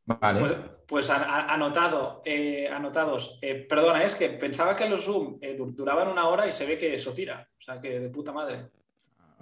[0.05, 0.39] Vale.
[0.39, 0.53] Pues,
[0.87, 3.39] pues a- a- anotado, eh, anotados.
[3.41, 6.65] Eh, perdona, es que pensaba que los Zoom eh, du- duraban una hora y se
[6.65, 7.47] ve que eso tira.
[7.57, 8.69] O sea, que de puta madre.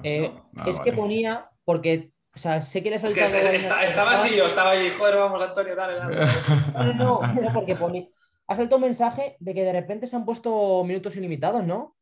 [0.04, 3.50] Eh, Ah, es que ponía, porque, o sea, sé que le he Es que saltado...
[3.50, 6.18] es- es- está- estaba así, yo estaba ahí, joder, vamos, Antonio, dale, dale.
[6.78, 8.06] No, no, no, no, porque ponía...
[8.48, 11.96] Ha saltado un mensaje de que de repente se han puesto minutos ilimitados, ¿no?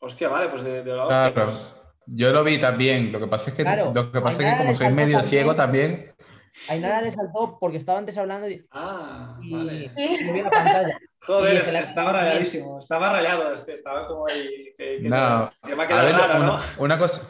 [0.00, 1.32] Hostia, vale, pues de, de la hostia.
[1.32, 1.48] Claro.
[1.48, 1.76] pues.
[2.06, 3.10] Yo lo vi también.
[3.12, 5.22] Lo que pasa es que, Claro, lo que, pasa es que como soy medio también.
[5.22, 6.12] ciego también.
[6.70, 9.92] Ainara le saltó porque estaba antes hablando y, Ah, y, vale.
[9.96, 10.98] y vi la pantalla.
[11.20, 14.74] Joder, Y es- se la- estaba rayadísimo, estaba rayado, este, estaba como ahí.
[14.76, 16.58] Que, que No, que me ha A quedado ver, raro, una, ¿no?
[16.78, 17.28] una cosa.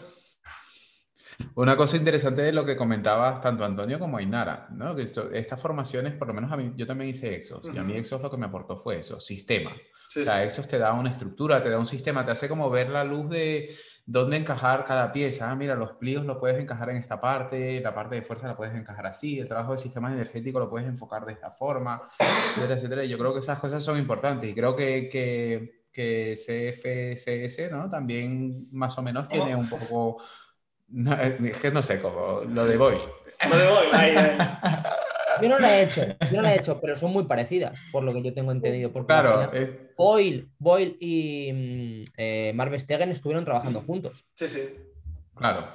[1.54, 4.94] Una cosa interesante de lo que comentabas tanto Antonio como Ainara, ¿no?
[4.96, 7.82] Que esto- estas formaciones, por lo menos a mí, yo también hice Exos, y a
[7.82, 7.96] mí.
[7.96, 9.72] Exos lo que me aportó fue eso, sistema.
[10.08, 10.40] Sí, O sea, sí.
[10.42, 13.28] Exos te da una estructura, te da un sistema, te hace como ver la luz
[13.30, 13.76] de
[14.08, 15.50] dónde encajar cada pieza.
[15.50, 18.56] Ah, mira, los pliegues lo puedes encajar en esta parte, la parte de fuerza la
[18.56, 22.74] puedes encajar así, el trabajo de sistemas energéticos lo puedes enfocar de esta forma, etcétera,
[22.74, 23.04] etcétera.
[23.04, 27.90] Yo creo que esas cosas son importantes y creo que, que, que CFCS, ¿no?
[27.90, 30.22] También más o menos tiene un poco...
[30.88, 32.96] No, es que no sé cómo, lo de Boy.
[33.50, 34.38] Lo de hoy, ahí, ahí.
[35.42, 38.02] Yo no la he hecho, yo no la he hecho, pero son muy parecidas, por
[38.02, 38.92] lo que yo tengo entendido.
[38.92, 39.50] Porque Claro,
[39.96, 44.26] Boyle, Boyle y mm, eh, Marv Stegen estuvieron trabajando juntos.
[44.34, 44.62] Sí, sí.
[45.34, 45.66] Claro.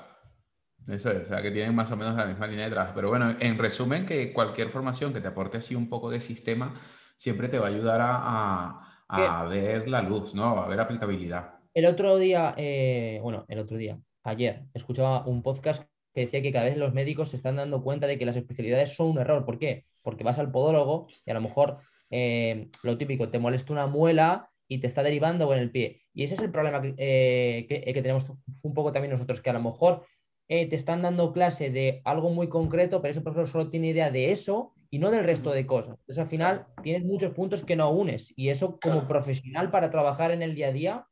[0.87, 2.93] Eso es, o sea, que tienen más o menos la misma línea de trabajo.
[2.95, 6.73] Pero bueno, en resumen, que cualquier formación que te aporte así un poco de sistema
[7.15, 10.59] siempre te va a ayudar a, a- a ver la luz, ¿no?
[10.61, 11.53] A ver aplicabilidad.
[11.73, 15.83] El otro día, eh, bueno, el otro día, ayer, escuchaba un podcast
[16.13, 18.95] que decía que cada vez los médicos se están dando cuenta de que las especialidades
[18.95, 19.45] son un error.
[19.45, 19.85] ¿Por qué?
[20.01, 24.49] Porque vas al podólogo y a lo mejor eh, lo típico, te molesta una muela
[24.67, 26.01] y te está derivando en el pie.
[26.13, 28.25] Y ese es el problema que, eh, que- que tenemos
[28.61, 30.05] un poco también nosotros, que a lo mejor
[30.49, 34.11] eh, te están dando clase de algo muy concreto, pero ese profesor solo tiene idea
[34.11, 35.91] de eso y no del resto de cosas.
[36.01, 39.07] Entonces al final tienes muchos puntos que no unes y eso como Claro.
[39.07, 41.07] profesional para trabajar en el día a día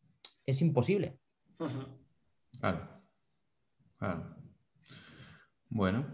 [0.45, 1.15] es imposible.
[2.59, 2.87] Claro.
[3.97, 4.35] Claro.
[5.71, 6.05] Bueno,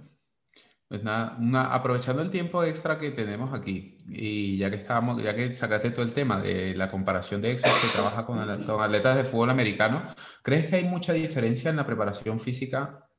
[0.87, 5.35] pues nada, una- aprovechando el tiempo extra que tenemos aquí, y ya que estábamos, ya
[5.35, 9.23] que sacaste todo el tema de la comparación de Exos que trabaja con, atletas de
[9.25, 10.03] fútbol americano,
[10.43, 13.09] ¿crees que hay mucha diferencia en la preparación física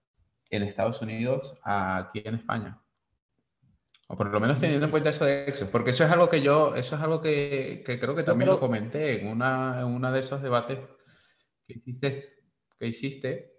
[0.50, 2.80] en Estados Unidos a aquí en España?
[4.06, 6.40] O por lo menos teniendo en cuenta eso de Exos, porque eso es algo que
[6.40, 10.12] yo, eso es algo que, que creo que también lo comenté en una, en una
[10.12, 10.78] de esos debates
[11.66, 12.34] que hiciste,
[12.78, 13.57] que hiciste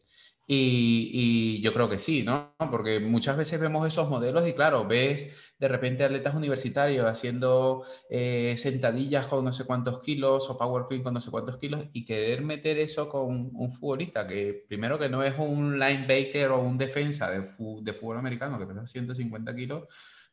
[0.52, 2.56] Y, yo creo que sí, ¿no?
[2.72, 5.30] Porque muchas veces vemos esos modelos y claro, ves
[5.60, 11.04] de repente atletas universitarios haciendo eh, sentadillas con no sé cuántos kilos o power clean
[11.04, 15.10] con no sé cuántos kilos y querer meter eso con un futbolista que primero que
[15.10, 19.84] no es un linebacker o un defensa de, de fútbol americano que pesa 150 kilos,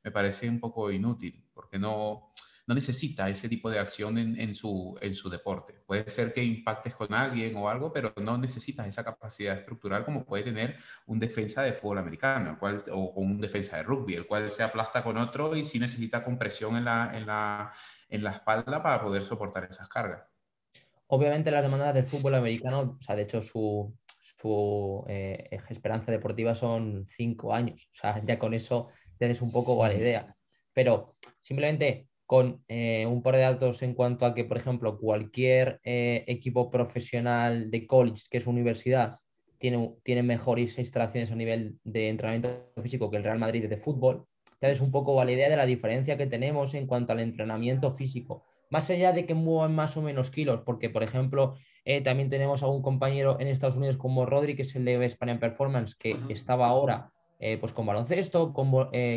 [0.02, 2.32] me parece un poco inútil porque no
[2.66, 5.74] no necesita ese tipo de acción en, su, en su deporte.
[5.86, 10.24] Puede ser que impactes con alguien o algo, pero no necesitas esa capacidad estructural como
[10.24, 14.26] puede tener un defensa de fútbol americano el cual, o, un defensa de rugby, el
[14.26, 17.72] cual se aplasta con otro y sí necesita compresión en la, en la,
[18.08, 20.24] en la espalda para poder soportar esas cargas.
[21.06, 26.56] Obviamente las demandas del fútbol americano, o sea, de hecho su, su eh, esperanza deportiva
[26.56, 27.88] son cinco años.
[27.92, 28.88] O sea, ya con eso
[29.18, 30.36] te un poco la idea.
[30.72, 35.80] Pero simplemente con eh, un par de datos en cuanto a que, por ejemplo, cualquier
[35.84, 39.14] eh, equipo profesional de college, que es universidad,
[39.58, 44.26] tiene, tiene mejores instalaciones a nivel de entrenamiento físico que el Real Madrid de fútbol.
[44.58, 47.92] Te das un poco la idea de la diferencia que tenemos en cuanto al entrenamiento
[47.92, 48.42] físico.
[48.70, 51.54] Más allá de que muevan más o menos kilos, porque, por ejemplo,
[51.84, 55.08] eh, también tenemos a un compañero en Estados Unidos como Rodri, que es el de
[55.08, 57.12] Spanish Performance, que estaba ahora
[57.60, 58.70] pues con baloncesto, con,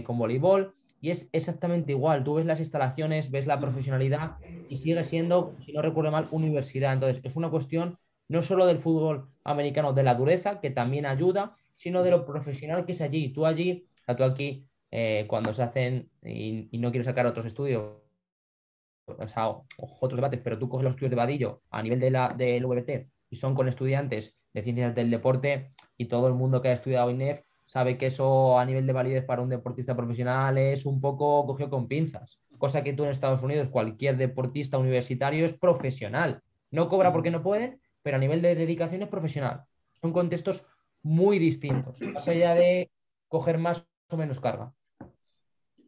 [0.03, 2.23] con voleibol, y es exactamente igual.
[2.23, 4.37] Tú ves las instalaciones, ves la profesionalidad
[4.67, 6.93] y sigue siendo, si no recuerdo mal, universidad.
[6.93, 7.97] Entonces, es una cuestión
[8.27, 12.85] no solo del fútbol americano, de la dureza, que también ayuda, sino de lo profesional
[12.85, 13.29] que es allí.
[13.29, 17.97] Tú allí, o tú aquí, eh, cuando se hacen, y, no quiero sacar otros estudios,
[19.07, 22.29] o sea, otros debates, pero tú coges los estudios de Vadillo a nivel de la,
[22.29, 26.69] del VBT y son con estudiantes de ciencias del deporte y todo el mundo que
[26.69, 30.87] ha estudiado INEF sabe que eso a nivel de validez para un deportista profesional es
[30.87, 35.53] un poco cogido con pinzas, cosa que tú en Estados Unidos, cualquier deportista universitario es
[35.53, 36.41] profesional.
[36.71, 39.65] No cobra porque no pueden, pero a nivel de dedicación es profesional.
[39.93, 40.65] Son contextos
[41.03, 42.89] muy distintos, más allá de
[43.27, 44.73] coger más o menos carga.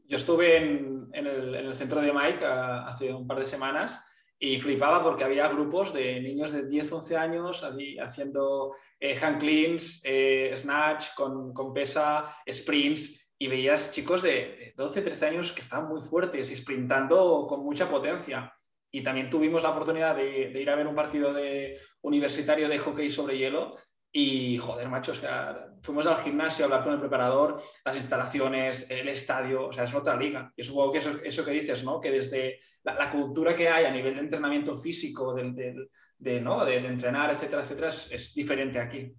[0.06, 4.06] Yo estuve en, el, centro de Mike hace un par de semanas
[4.44, 7.64] y flipaba porque había grupos de niños de 10, 11 años
[8.02, 15.04] haciendo eh, hand cleans, eh, snatch con, con, pesa, sprints, y veías chicos de, 12,
[15.04, 18.52] 13 años que estaban muy fuertes y sprintando con mucha potencia.
[18.92, 22.80] Y también tuvimos la oportunidad de, de ir a ver un partido de universitario de
[22.80, 23.76] hockey sobre hielo
[24.14, 28.92] y joder, macho, o sea, fuimos al gimnasio a hablar con el preparador, las instalaciones,
[28.92, 30.52] el estadio, o sea, es otra liga.
[30.56, 32.02] Y supongo que eso, eso que dices, ¿no?
[32.02, 35.88] Que desde la, cultura que hay a nivel de entrenamiento físico, de,
[36.18, 36.66] de, ¿no?
[36.66, 39.14] de, entrenar, etcétera, etcétera, es diferente aquí.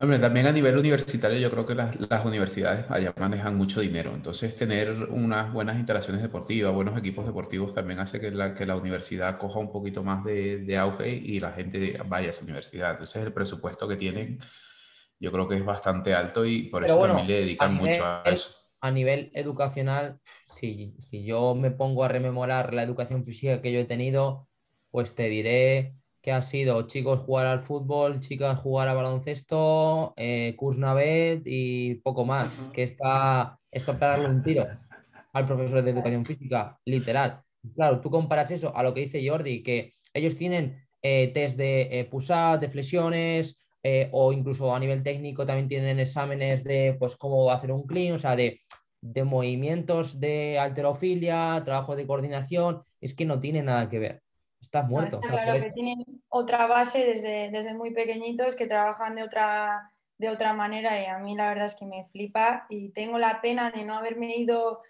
[0.00, 4.12] Hombre, también a nivel universitario yo creo que las, las, universidades allá manejan mucho dinero,
[4.12, 8.76] entonces tener unas buenas instalaciones deportivas, buenos equipos deportivos también hace que la, que la
[8.76, 12.90] universidad coja un poquito más de, de, auge y la gente vaya a esa universidad.
[12.90, 14.40] Entonces el presupuesto que tienen
[15.20, 18.50] yo creo que es bastante alto y por eso también le dedican mucho a eso.
[18.80, 23.80] A nivel educacional, si, si yo me pongo a rememorar la educación física que yo
[23.80, 24.48] he tenido,
[24.90, 25.94] pues te diré
[26.24, 32.24] que ha sido chicos jugar al fútbol, chicas jugar al baloncesto, eh, Navet y poco
[32.24, 33.58] más, que es para,
[34.00, 34.66] darle un tiro
[35.34, 37.42] al profesor de educación física, literal.
[37.74, 42.00] Claro, tú comparas eso a lo que dice Jordi, que ellos tienen eh, test de
[42.00, 47.16] eh, push-up, de flexiones, eh, o incluso a nivel técnico también tienen exámenes de pues
[47.16, 48.62] cómo hacer un clean, o sea, de,
[49.02, 54.23] de movimientos de alterofilia, trabajo de coordinación, es que no tiene nada que ver
[54.64, 55.20] estás muerto.
[55.20, 60.52] claro que tienen otra base desde, desde muy pequeñitos que trabajan de otra, de otra
[60.52, 63.84] manera y a mí la verdad es que me flipa y tengo la pena de
[63.84, 64.82] no haberme ido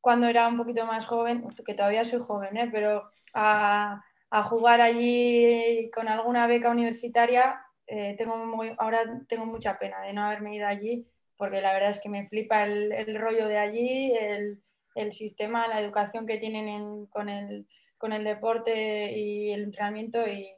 [0.00, 2.68] cuando era un poquito más joven, que todavía soy joven, ¿eh?
[2.70, 8.34] pero a, a, jugar allí con alguna beca universitaria, eh, tengo
[8.78, 11.06] ahora tengo mucha pena de no haberme ido allí
[11.36, 14.62] porque la verdad es que me flipa el, el rollo de allí, el,
[14.94, 17.66] el, sistema, la educación que tienen con el
[18.04, 20.52] con el deporte y el entrenamiento y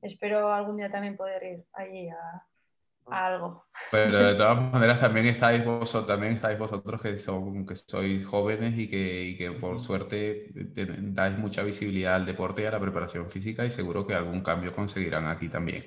[0.00, 2.46] espero algún día también poder ir allí a,
[3.06, 3.66] algo.
[3.90, 8.78] Pero de todas maneras también estáis vosotros, también estáis vosotros que, son, que sois jóvenes
[8.78, 13.28] y que, y que por suerte dais mucha visibilidad al deporte y a la preparación
[13.28, 15.82] física y seguro que algún cambio conseguirán aquí también,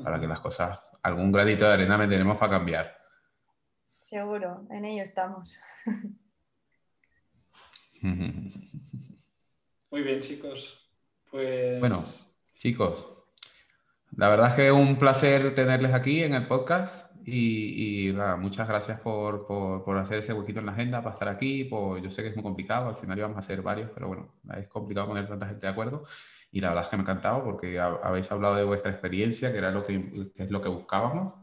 [0.00, 2.96] para que las cosas, algún granito de arena me tenemos para cambiar.
[3.98, 5.58] Seguro, en ello estamos.
[9.92, 10.90] Muy bien, chicos.
[11.30, 11.78] Pues...
[11.78, 11.98] Bueno,
[12.56, 13.06] chicos,
[14.16, 18.98] la verdad es que es un placer tenerles aquí en el podcast y, muchas gracias
[19.00, 21.64] por, por, hacer ese huequito en la agenda para estar aquí.
[21.64, 24.32] Pues yo sé que es muy complicado, al final íbamos a hacer varios, pero bueno,
[24.56, 26.04] es complicado poner tanta gente de acuerdo.
[26.50, 29.58] Y la verdad es que me ha encantado porque habéis hablado de vuestra experiencia, que
[29.58, 31.34] era lo que, es lo que buscábamos.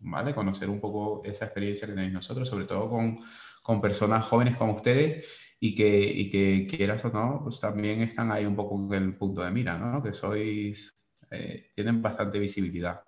[0.00, 0.34] ¿vale?
[0.34, 3.20] Conocer un poco esa experiencia que tenéis nosotros, sobre todo con,
[3.62, 8.30] con personas jóvenes como ustedes y que, y que quieras o no, pues también están
[8.30, 10.02] ahí un poco en el punto de mira, ¿no?
[10.02, 10.94] Que sois,
[11.30, 13.02] eh, tienen bastante visibilidad.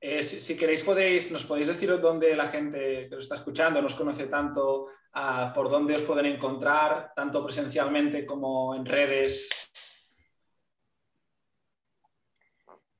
[0.00, 3.96] Eh, si, queréis, podéis, nos podéis decir dónde la gente que os está escuchando nos
[3.96, 4.86] conoce tanto,
[5.54, 9.48] por dónde os pueden encontrar, tanto presencialmente como en redes.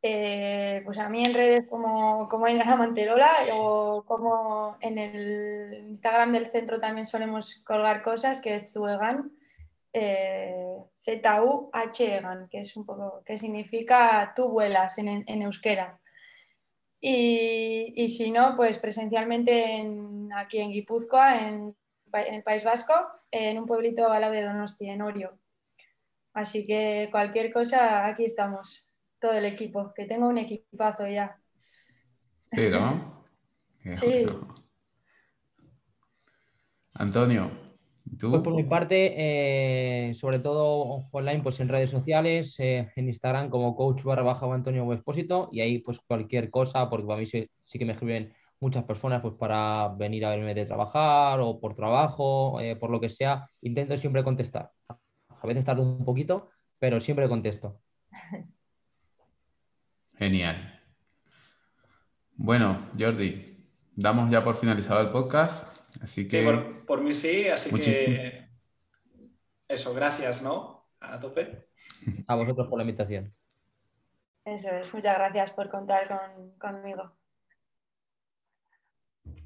[0.06, 6.30] Eh, pues a mí en redes como, como la Manterola o como en el Instagram
[6.30, 9.32] del centro también solemos colgar cosas, que es Zuegan,
[9.94, 15.98] eh, Z-U-H-Egan, que es un poco, que significa tú vuelas en, en euskera.
[17.00, 19.86] Y, si no, pues presencialmente
[20.36, 21.74] aquí en Guipúzcoa, en,
[22.12, 22.94] el País Vasco,
[23.30, 25.38] en un pueblito al lado de Donosti, en Orio.
[26.34, 28.86] Así que cualquier cosa, aquí estamos,
[29.24, 31.40] todo el equipo, que tengo un equipazo ya.
[32.52, 33.24] Sí, ¿no?
[33.90, 34.26] sí.
[36.92, 37.50] Antonio,
[38.20, 43.48] pues por mi parte, eh, sobre todo online, pues en redes sociales, eh, en Instagram
[43.48, 47.48] como coach barra baja Antonio Expósito y ahí pues cualquier cosa, porque para mí sí,
[47.78, 52.60] que me escriben muchas personas pues para venir a verme de trabajar o por trabajo,
[52.60, 54.70] eh, por lo que sea, intento siempre contestar.
[54.86, 57.80] A veces tardo un poquito, pero siempre contesto.
[60.16, 60.80] Genial.
[62.36, 65.72] Bueno, Jordi, damos ya por finalizado el podcast.
[66.02, 66.42] Así que...
[66.86, 68.48] por, mí sí, así que
[69.68, 70.88] eso, gracias, ¿no?
[71.00, 71.68] A tope.
[72.26, 73.34] A vosotros por la invitación.
[74.44, 76.06] Eso es, muchas gracias por contar
[76.58, 77.12] conmigo.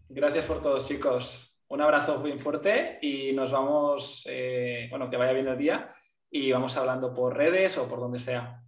[0.09, 1.63] Gracias por todo, chicos.
[1.69, 5.89] Un abrazo muy fuerte y nos vamos, eh, bueno, que vaya bien el día
[6.31, 8.65] y vamos hablando por redes o por donde sea.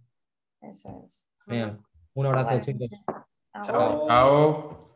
[0.61, 1.25] Eso es.
[2.13, 2.89] Un abrazo, chicos.
[3.63, 4.07] Chao.
[4.07, 4.90] Chao.